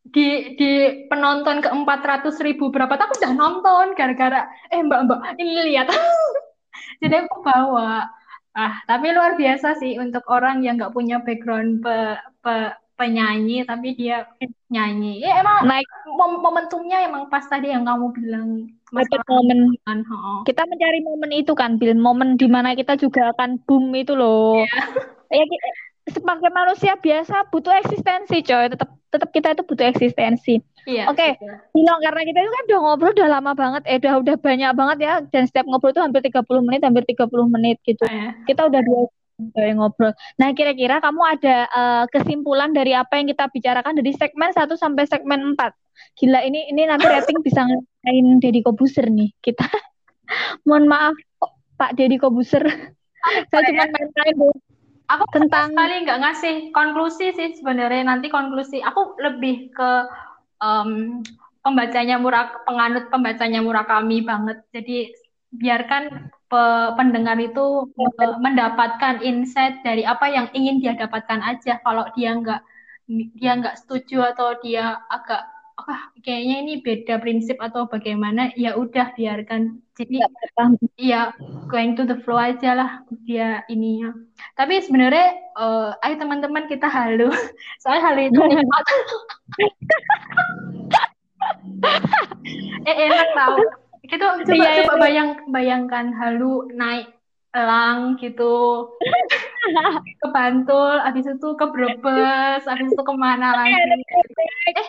di 0.00 0.56
di 0.56 0.70
penonton 1.12 1.60
ke 1.60 1.68
empat 1.68 2.00
ratus 2.00 2.40
ribu 2.40 2.72
berapa 2.72 2.96
aku 2.96 3.20
udah 3.20 3.32
nonton 3.36 3.92
gara-gara 3.92 4.48
eh 4.72 4.80
mbak 4.80 5.06
mbak 5.06 5.20
ini 5.36 5.70
lihat 5.70 5.86
jadi 7.02 7.28
aku 7.28 7.44
bawa 7.44 8.08
Ah, 8.50 8.82
tapi 8.82 9.14
luar 9.14 9.38
biasa 9.38 9.78
sih 9.78 9.94
untuk 10.02 10.26
orang 10.26 10.58
yang 10.66 10.74
nggak 10.74 10.90
punya 10.90 11.22
background 11.22 11.86
pe, 11.86 12.18
pe, 12.42 12.74
penyanyi, 12.98 13.62
tapi 13.62 13.94
dia 13.94 14.26
nyanyi. 14.66 15.22
Ya 15.22 15.38
emang 15.38 15.70
Naik 15.70 15.86
mom- 16.18 16.42
momentumnya 16.42 17.06
emang 17.06 17.30
pas 17.30 17.46
tadi 17.46 17.70
yang 17.70 17.86
kamu 17.86 18.10
bilang 18.10 18.66
dapat 18.90 19.22
momen. 19.30 19.70
kan. 19.86 20.02
Oh. 20.10 20.42
Kita 20.42 20.66
mencari 20.66 20.98
momen 20.98 21.30
itu 21.30 21.54
kan, 21.54 21.78
Bil. 21.78 21.94
Momen 21.94 22.34
di 22.34 22.50
mana 22.50 22.74
kita 22.74 22.98
juga 22.98 23.30
akan 23.30 23.62
boom 23.62 23.94
itu 23.94 24.18
loh. 24.18 24.66
Ya, 25.30 25.44
ki- 25.46 25.62
sebagai 26.08 26.50
manusia 26.52 26.96
biasa 26.96 27.50
butuh 27.52 27.74
eksistensi, 27.84 28.40
coy. 28.40 28.66
Tetap 28.72 28.88
tetap 29.10 29.28
kita 29.34 29.48
itu 29.58 29.62
butuh 29.66 29.86
eksistensi. 29.90 30.62
Iya. 30.86 31.10
Oke, 31.12 31.36
betul. 31.36 31.54
bilang 31.76 31.98
karena 32.00 32.22
kita 32.24 32.38
itu 32.40 32.50
kan 32.50 32.64
udah 32.70 32.80
ngobrol 32.80 33.12
udah 33.12 33.28
lama 33.28 33.52
banget, 33.52 33.82
eh 33.84 33.96
udah 34.00 34.14
udah 34.22 34.36
banyak 34.40 34.70
banget 34.72 34.98
ya. 35.02 35.12
Dan 35.28 35.42
setiap 35.44 35.66
ngobrol 35.68 35.92
itu 35.92 36.00
hampir 36.00 36.22
30 36.24 36.66
menit, 36.66 36.80
hampir 36.86 37.04
30 37.04 37.28
menit 37.50 37.76
gitu. 37.84 38.04
Eh, 38.06 38.32
Kita 38.48 38.70
udah 38.70 38.80
dua 38.80 39.02
coy, 39.52 39.70
ngobrol. 39.76 40.12
Nah, 40.36 40.48
kira-kira 40.56 41.02
kamu 41.02 41.20
ada 41.26 41.56
eh, 41.68 42.04
kesimpulan 42.14 42.70
dari 42.72 42.94
apa 42.96 43.18
yang 43.18 43.28
kita 43.28 43.50
bicarakan 43.50 43.98
dari 43.98 44.12
segmen 44.14 44.50
1 44.54 44.78
sampai 44.78 45.04
segmen 45.04 45.40
4? 45.58 45.74
Gila, 46.16 46.40
ini 46.46 46.70
ini 46.72 46.88
nanti 46.88 47.04
rating 47.12 47.44
bisa 47.44 47.66
ngelain 47.66 48.26
Deddy 48.40 48.60
Kobuser 48.64 49.10
nih. 49.10 49.34
Kita 49.42 49.66
mohon 50.66 50.88
maaf 50.88 51.16
oh, 51.44 51.52
Pak 51.76 51.98
Deddy 51.98 52.16
Kobuser. 52.16 52.62
Saya 53.52 53.60
cuma 53.68 53.84
main-main 53.84 54.34
doang. 54.38 54.69
Aku 55.10 55.24
Tentang- 55.34 55.74
sekali 55.74 55.94
nggak 56.06 56.20
ngasih 56.22 56.54
konklusi 56.76 57.26
sih 57.34 57.48
sebenarnya. 57.58 58.02
Nanti 58.06 58.26
konklusi 58.30 58.78
aku 58.78 59.18
lebih 59.18 59.74
ke 59.74 59.90
em, 60.62 60.90
pembacanya 61.64 62.16
Murak, 62.22 62.62
penganut 62.66 63.04
pembacanya 63.12 63.60
Murakami 63.66 64.22
banget. 64.22 64.58
Jadi 64.70 65.10
biarkan 65.50 66.02
pe- 66.50 66.90
pendengar 66.98 67.36
itu 67.42 67.90
eh, 68.22 68.34
mendapatkan 68.38 69.14
insight 69.26 69.82
dari 69.82 70.06
apa 70.06 70.26
yang 70.30 70.46
ingin 70.54 70.78
dia 70.82 70.94
dapatkan 70.94 71.40
aja. 71.42 71.82
Kalau 71.82 72.06
dia 72.14 72.30
nggak 72.38 72.60
dia 73.34 73.50
nggak 73.58 73.76
setuju 73.82 74.22
atau 74.30 74.54
dia 74.62 74.94
agak 75.10 75.42
ah 75.86 76.12
kayaknya 76.20 76.56
ini 76.66 76.72
beda 76.84 77.20
prinsip 77.22 77.56
atau 77.60 77.86
bagaimana, 77.86 78.50
ya 78.58 78.76
udah 78.76 79.14
biarkan. 79.14 79.80
Jadi 79.96 80.20
Iya, 80.96 81.32
going 81.68 81.96
to 81.96 82.08
the 82.08 82.16
flow 82.24 82.40
aja 82.40 82.72
lah 82.76 82.90
dia 83.28 83.64
ininya. 83.68 84.16
Tapi 84.56 84.80
sebenarnya, 84.84 85.28
eh, 85.36 85.90
ayo 86.04 86.14
teman-teman 86.16 86.68
kita 86.68 86.88
halu. 86.88 87.28
Soalnya 87.84 88.02
halu 88.08 88.20
itu 88.28 88.40
nikmat. 88.48 88.84
eh 92.88 92.96
enak 93.08 93.28
tau. 93.36 93.56
Kita 94.04 94.24
coba 94.42 94.52
Iya, 94.56 94.70
coba 94.84 94.94
iya. 94.96 95.00
bayang 95.00 95.30
bayangkan 95.52 96.06
halu 96.16 96.66
naik 96.74 97.12
elang 97.50 98.14
gitu 98.22 98.86
ke 100.22 100.26
Bantul, 100.30 101.02
habis 101.02 101.26
itu 101.26 101.48
ke 101.58 101.66
Brebes, 101.66 102.62
habis 102.62 102.94
itu 102.94 103.02
ke 103.02 103.14
mana 103.14 103.58
lagi? 103.58 103.74
Eh 104.70 104.86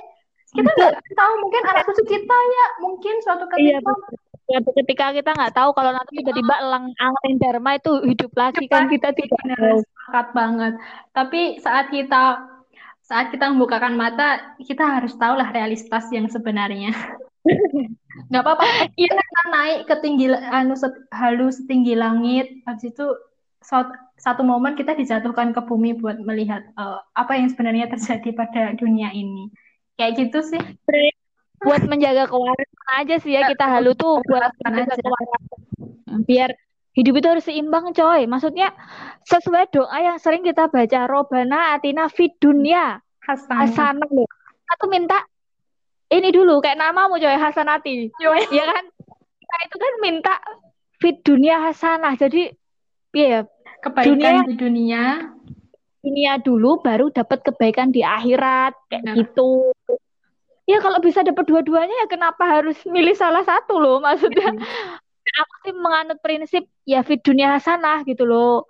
kita 0.51 0.69
nggak 0.69 0.93
tahu 1.15 1.33
mungkin 1.39 1.61
anak 1.63 1.83
cucu 1.87 2.03
kita 2.05 2.37
ya 2.37 2.67
mungkin 2.83 3.15
suatu 3.23 3.45
Iya, 3.55 3.79
ketika 3.79 3.91
betul. 3.91 4.19
Suatu 4.41 4.69
ketika 4.75 5.05
kita 5.15 5.31
nggak 5.31 5.53
tahu 5.55 5.69
kalau 5.71 5.91
nanti 5.95 6.11
tiba-tiba 6.19 6.55
elang 6.59 6.91
angin 6.99 7.35
Dharma 7.39 7.79
itu 7.79 8.03
hidup 8.03 8.31
lagi 8.35 8.67
kan 8.67 8.91
kita 8.91 9.15
tidak 9.15 9.39
tahu. 9.47 9.79
sepakat 9.79 10.27
banget. 10.35 10.73
Tapi 11.15 11.41
saat 11.63 11.87
kita 11.87 12.51
saat 13.01 13.27
kita 13.31 13.47
membukakan 13.47 13.95
mata, 13.95 14.55
kita 14.59 14.83
harus 14.83 15.15
tahulah 15.15 15.47
realitas 15.51 16.03
yang 16.11 16.27
sebenarnya. 16.27 16.91
Nggak 18.31 18.43
apa-apa. 18.43 18.63
Iya, 18.95 19.11
kita 19.15 19.43
naik 19.51 19.79
ke 19.87 19.95
tinggi 20.03 20.25
anu 20.31 20.75
set- 20.75 21.07
halu 21.15 21.47
setinggi 21.47 21.95
langit. 21.95 22.51
Habis 22.67 22.91
itu 22.91 23.07
suat- 23.63 23.95
satu 24.19 24.43
momen 24.43 24.75
kita 24.75 24.95
dijatuhkan 24.95 25.55
ke 25.55 25.61
bumi 25.63 25.95
buat 25.95 26.19
melihat 26.19 26.67
eh, 26.75 26.99
apa 27.15 27.39
yang 27.39 27.47
sebenarnya 27.47 27.87
terjadi 27.87 28.35
pada 28.35 28.75
dunia 28.75 29.15
ini. 29.15 29.47
Kayak 29.95 30.11
gitu 30.17 30.39
sih. 30.45 30.61
Buat 31.61 31.85
menjaga 31.85 32.25
kewarasan 32.25 32.87
aja 32.97 33.15
sih 33.21 33.37
ya 33.37 33.45
kita 33.45 33.65
halu 33.69 33.93
tuh 33.93 34.17
buat 34.25 34.49
menjaga 34.65 34.97
kewarasan. 34.97 35.59
Biar 36.25 36.49
hidup 36.91 37.13
itu 37.21 37.27
harus 37.29 37.45
seimbang 37.45 37.93
coy. 37.93 38.25
Maksudnya 38.25 38.73
sesuai 39.23 39.69
doa 39.69 39.97
yang 40.01 40.17
sering 40.17 40.41
kita 40.41 40.67
baca 40.67 41.05
Robana 41.05 41.77
Atina 41.77 42.09
Fid 42.09 42.35
Dunya 42.41 42.97
Hasanah. 43.21 44.09
Loh. 44.09 44.25
Aku 44.73 44.89
minta 44.89 45.21
ini 46.09 46.33
dulu 46.33 46.59
kayak 46.59 46.81
namamu 46.81 47.21
coy 47.21 47.37
Hasanati. 47.37 48.09
Yoi. 48.17 48.41
Ya 48.57 48.65
kan? 48.65 48.83
Kita 49.37 49.55
itu 49.69 49.75
kan 49.77 49.93
minta 50.01 50.33
Fid 50.97 51.21
Dunya 51.21 51.61
Hasanah. 51.61 52.17
Jadi 52.17 52.49
ya 53.13 53.45
Kebaikan 53.81 54.09
Dunia- 54.17 54.45
di 54.49 54.55
dunia. 54.57 55.03
Dunia 56.01 56.41
dulu 56.41 56.81
baru 56.81 57.13
dapat 57.13 57.45
kebaikan 57.45 57.93
di 57.93 58.01
akhirat 58.01 58.73
kayak 58.89 59.03
Benar. 59.05 59.15
gitu. 59.21 59.71
Ya 60.65 60.77
kalau 60.81 61.01
bisa 61.01 61.21
dapat 61.21 61.45
dua-duanya 61.45 61.93
ya 62.05 62.07
kenapa 62.09 62.43
harus 62.45 62.77
milih 62.85 63.13
salah 63.13 63.45
satu 63.45 63.77
loh 63.77 64.01
maksudnya. 64.01 64.51
Aku 65.31 65.53
sih 65.63 65.73
menganut 65.77 66.19
prinsip 66.19 66.67
ya 66.83 67.05
fit 67.05 67.21
dunia 67.21 67.55
hasanah 67.55 68.03
gitu 68.03 68.25
loh. 68.25 68.65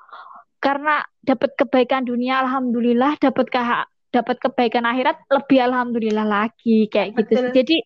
Karena 0.62 1.02
dapat 1.26 1.58
kebaikan 1.58 2.06
dunia 2.06 2.44
alhamdulillah, 2.46 3.18
dapat 3.18 3.50
ke 3.50 3.60
dapat 4.12 4.38
kebaikan 4.44 4.84
akhirat 4.86 5.24
lebih 5.32 5.60
alhamdulillah 5.64 6.28
lagi 6.28 6.86
kayak 6.92 7.16
gitu. 7.18 7.34
Betul. 7.40 7.56
Jadi 7.56 7.78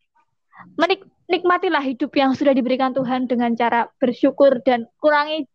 menik 0.75 1.01
nikmatilah 1.29 1.81
hidup 1.81 2.11
yang 2.17 2.33
sudah 2.33 2.53
diberikan 2.53 2.93
Tuhan 2.93 3.29
dengan 3.29 3.53
cara 3.53 3.89
bersyukur 4.01 4.61
dan 4.65 4.89
kurangi 4.99 5.45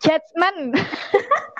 judgment. 0.00 0.76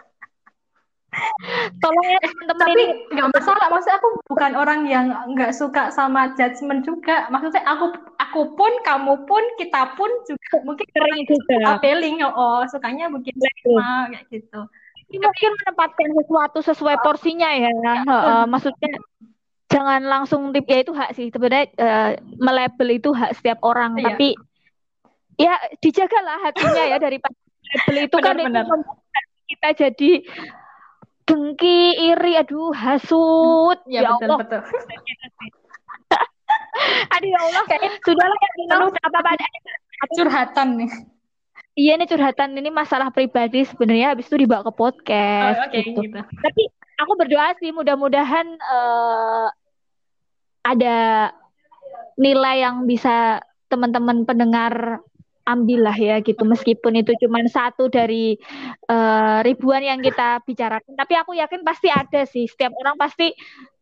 Tolong 1.80 2.06
ya 2.06 2.18
teman-teman 2.22 2.60
Tapi 2.66 2.72
ini 2.76 2.84
nggak 3.12 3.28
masalah, 3.32 3.66
maksudnya 3.72 3.96
aku 4.00 4.08
bukan 4.28 4.52
orang 4.56 4.80
yang 4.88 5.06
nggak 5.32 5.52
suka 5.52 5.88
sama 5.92 6.32
judgement 6.36 6.82
juga. 6.84 7.28
Maksudnya 7.32 7.62
aku 7.64 7.92
aku 8.20 8.40
pun, 8.56 8.72
kamu 8.84 9.24
pun, 9.24 9.42
kita 9.56 9.96
pun 9.96 10.08
juga 10.24 10.62
mungkin 10.64 10.86
sering 10.92 11.22
juga. 11.28 11.56
appealing, 11.76 12.20
oh 12.24 12.64
sukanya 12.68 13.08
mungkin 13.08 13.32
sama 13.36 14.12
kayak 14.12 14.24
gitu. 14.32 14.60
Ini 15.06 15.22
mungkin 15.22 15.50
menempatkan 15.62 16.08
sesuatu 16.18 16.58
sesuai 16.66 16.96
porsinya 17.00 17.50
ya. 17.54 17.70
Heeh, 18.02 18.42
maksudnya 18.50 18.92
jangan 19.66 20.02
langsung 20.02 20.50
tip 20.54 20.66
ya 20.66 20.78
itu 20.82 20.94
hak 20.94 21.10
sih 21.14 21.26
sebenarnya 21.30 21.66
eh, 21.74 22.10
melabel 22.38 22.88
itu 23.02 23.10
hak 23.10 23.34
setiap 23.34 23.58
orang 23.66 23.98
Iya. 23.98 24.14
tapi 24.14 24.28
ya 25.36 25.54
dijagalah 25.82 26.38
hatinya 26.38 26.84
ya 26.86 26.98
daripada 27.06 27.34
label 27.74 27.96
itu 28.06 28.16
kan 28.22 28.34
itu 28.38 28.46
Benar-benar. 28.46 28.64
membuat 28.70 28.98
kita 29.46 29.68
jadi 29.74 30.10
dengki 31.26 31.98
iri 31.98 32.38
aduh 32.38 32.70
hasut. 32.72 33.78
Ya, 33.84 34.06
ya 34.06 34.10
betul 34.14 34.30
Allah. 34.30 34.38
betul. 34.42 34.60
aduh 37.14 37.28
ya 37.28 37.38
Allah. 37.40 37.64
Sudahlah 38.02 38.38
ya 38.38 38.50
Terus 38.70 38.94
apa 39.02 39.16
apa 39.18 39.30
ada 39.34 39.46
curhatan 40.14 40.68
nih. 40.78 40.90
iya 41.74 41.92
ini 41.98 42.04
curhatan. 42.06 42.54
Ini 42.54 42.70
masalah 42.70 43.08
pribadi 43.10 43.64
sebenarnya. 43.64 44.14
Habis 44.14 44.28
itu 44.30 44.46
dibawa 44.46 44.62
ke 44.62 44.70
Oh, 44.70 44.76
podcast 44.76 45.58
Oke 45.66 45.78
gitu. 45.82 46.00
gitu. 46.04 46.18
Tapi 46.20 46.62
aku 46.96 47.12
berdoa 47.18 47.48
sih 47.58 47.70
mudah-mudahan 47.70 48.46
eh, 48.48 49.46
ada 50.62 50.96
nilai 52.16 52.56
yang 52.64 52.86
bisa 52.86 53.42
teman-teman 53.66 54.22
pendengar 54.24 55.02
ambil 55.46 55.86
lah 55.86 55.96
ya 55.96 56.18
gitu. 56.20 56.42
Meskipun 56.42 56.98
itu 56.98 57.14
cuma 57.22 57.40
satu 57.46 57.86
dari 57.86 58.36
eh, 58.90 59.38
ribuan 59.46 59.80
yang 59.80 60.02
kita 60.02 60.42
bicarakan. 60.42 60.92
Tapi 60.98 61.14
aku 61.16 61.38
yakin 61.38 61.62
pasti 61.62 61.88
ada 61.88 62.26
sih. 62.26 62.50
Setiap 62.50 62.74
orang 62.76 62.98
pasti 62.98 63.32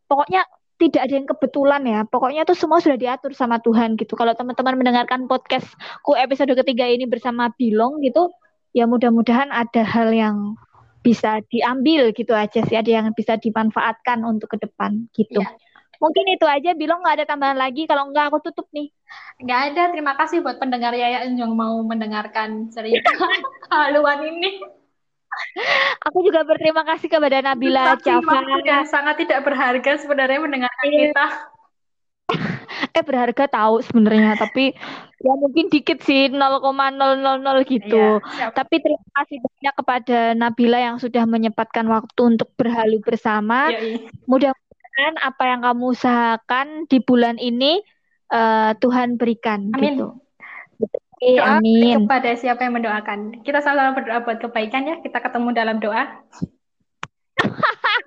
pokoknya 0.05 0.45
tidak 0.75 1.01
ada 1.07 1.13
yang 1.17 1.27
kebetulan 1.27 1.81
ya. 1.83 1.99
Pokoknya 2.05 2.41
itu 2.45 2.53
semua 2.53 2.79
sudah 2.79 2.99
diatur 2.99 3.33
sama 3.33 3.57
Tuhan 3.59 3.97
gitu. 3.97 4.13
Kalau 4.13 4.37
teman-teman 4.37 4.75
mendengarkan 4.77 5.25
podcastku 5.25 6.13
episode 6.15 6.53
ketiga 6.53 6.85
ini 6.85 7.09
bersama 7.09 7.49
Bilong 7.57 7.99
gitu 8.05 8.29
ya 8.75 8.83
mudah-mudahan 8.83 9.55
ada 9.55 9.87
hal 9.87 10.11
yang 10.11 10.59
bisa 10.99 11.39
diambil 11.47 12.11
gitu 12.11 12.35
aja 12.35 12.59
sih. 12.65 12.75
Ada 12.75 13.01
yang 13.01 13.05
bisa 13.15 13.39
dimanfaatkan 13.39 14.21
untuk 14.27 14.53
ke 14.53 14.67
depan 14.67 15.07
gitu. 15.15 15.39
Iya. 15.39 15.64
Mungkin 15.97 16.25
itu 16.29 16.45
aja 16.45 16.71
Bilong 16.73 16.99
nggak 17.01 17.15
ada 17.21 17.25
tambahan 17.27 17.57
lagi 17.57 17.85
kalau 17.85 18.09
nggak 18.11 18.25
aku 18.31 18.39
tutup 18.51 18.67
nih 18.71 18.89
Nggak 19.35 19.61
ada. 19.71 19.83
Terima 19.93 20.13
kasih 20.17 20.41
buat 20.41 20.57
pendengar 20.57 20.95
Yaya 20.95 21.27
yang 21.29 21.53
mau 21.53 21.77
mendengarkan 21.85 22.71
cerita 22.73 23.11
haluan 23.71 24.23
ini. 24.25 24.63
aku 25.99 26.23
juga 26.23 26.47
berterima 26.47 26.87
kasih 26.87 27.11
kepada 27.11 27.43
Nabila 27.43 27.99
yang 28.63 28.87
sangat 28.87 29.15
tidak 29.19 29.43
berharga 29.43 29.91
sebenarnya 29.99 30.39
mendengarkan 30.39 30.85
Iya. 30.87 30.99
kita. 31.11 31.25
eh 32.95 33.03
berharga 33.03 33.45
tahu 33.45 33.83
sebenarnya 33.85 34.33
tapi 34.39 34.73
ya 35.21 35.33
mungkin 35.37 35.67
dikit 35.69 35.99
sih 36.01 36.31
0,000 36.31 37.61
gitu 37.67 38.23
Iya, 38.39 38.49
tapi 38.55 38.79
terima 38.81 39.05
kasih 39.21 39.37
banyak 39.43 39.73
kepada 39.75 40.17
Nabila 40.33 40.79
yang 40.79 40.97
sudah 40.97 41.23
menyempatkan 41.27 41.85
waktu 41.85 42.21
untuk 42.35 42.49
berhalu 42.55 43.03
bersama 43.03 43.69
Yoi. 43.75 44.07
Mudah-mudahan 44.95 45.15
apa 45.27 45.43
yang 45.43 45.59
kamu 45.59 45.85
usahakan 45.91 46.67
di 46.87 46.97
bulan 47.03 47.35
ini 47.35 47.83
eh, 48.31 48.71
Tuhan 48.79 49.19
berikan 49.19 49.75
Amin. 49.75 49.83
gitu. 49.83 50.07
Gitu. 50.79 50.97
Doa 51.15 51.57
amin. 51.57 52.05
kepada 52.05 52.31
siapa 52.35 52.67
yang 52.67 52.75
mendoakan. 52.79 53.43
Kita 53.43 53.63
selalu 53.63 54.03
berdoa 54.03 54.19
buat 54.23 54.39
kebaikan 54.39 54.87
ya. 54.87 54.95
Kita 54.99 55.23
ketemu 55.23 55.49
dalam 55.55 55.79
doa. 55.79 56.03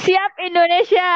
Siap 0.00 0.32
Indonesia. 0.48 1.12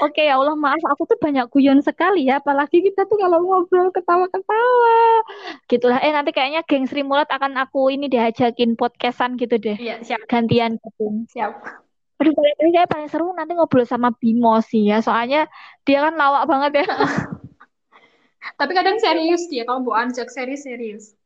Oke 0.00 0.24
ya 0.24 0.40
Allah 0.40 0.56
maaf 0.56 0.80
aku 0.80 1.04
tuh 1.04 1.18
banyak 1.20 1.44
guyon 1.52 1.84
sekali 1.84 2.24
ya 2.24 2.40
apalagi 2.40 2.80
kita 2.80 3.04
tuh 3.04 3.20
kalau 3.20 3.42
ngobrol 3.42 3.92
ketawa-ketawa. 3.92 5.20
Gitulah 5.68 6.00
eh 6.00 6.14
nanti 6.14 6.32
kayaknya 6.32 6.64
geng 6.64 6.88
Sri 6.88 7.04
Mulat 7.04 7.28
akan 7.28 7.60
aku 7.60 7.92
ini 7.92 8.08
diajakin 8.08 8.80
podcastan 8.80 9.36
gitu 9.36 9.60
deh. 9.60 9.76
Iya, 9.76 10.00
siap. 10.00 10.24
Gantian 10.24 10.80
gitu. 10.80 11.28
Siap. 11.36 11.85
Aduh 12.16 12.32
paling 12.32 12.72
kayak 12.72 12.88
paling 12.88 13.08
seru 13.12 13.32
nanti 13.36 13.52
ngobrol 13.52 13.84
sama 13.84 14.08
Bimo 14.16 14.56
sih 14.64 14.88
ya 14.88 15.04
soalnya 15.04 15.48
dia 15.84 16.00
kan 16.04 16.14
lawak 16.16 16.48
banget 16.48 16.84
ya. 16.84 16.86
Tapi 18.60 18.72
kadang 18.72 18.96
serius 19.02 19.50
dia 19.52 19.66
kalau 19.68 19.84
Bu 19.84 19.92
Anjak 19.92 20.32
serius 20.32 20.64
serius. 20.64 21.16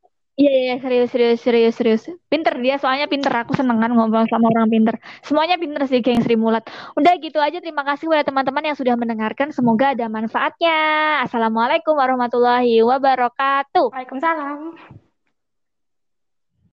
Iya, 0.41 0.53
iya, 0.57 0.75
serius, 0.81 1.09
serius, 1.13 1.39
serius, 1.45 1.75
serius. 1.77 2.03
Pinter 2.33 2.57
dia, 2.65 2.81
soalnya 2.81 3.05
pinter. 3.13 3.29
Aku 3.45 3.53
seneng 3.53 3.77
kan 3.77 3.93
ngomong 3.93 4.25
sama 4.25 4.49
orang 4.49 4.73
pinter. 4.73 4.97
Semuanya 5.21 5.61
pinter 5.61 5.85
sih, 5.85 6.01
geng 6.01 6.25
Sri 6.25 6.33
Mulat. 6.33 6.65
Udah 6.97 7.13
gitu 7.21 7.37
aja, 7.45 7.61
terima 7.61 7.85
kasih 7.85 8.09
buat 8.09 8.25
teman-teman 8.25 8.73
yang 8.73 8.77
sudah 8.81 8.97
mendengarkan. 8.97 9.53
Semoga 9.53 9.93
ada 9.93 10.09
manfaatnya. 10.09 10.77
Assalamualaikum 11.29 11.93
warahmatullahi 11.93 12.81
wabarakatuh. 12.81 13.93
Waalaikumsalam. 13.93 14.81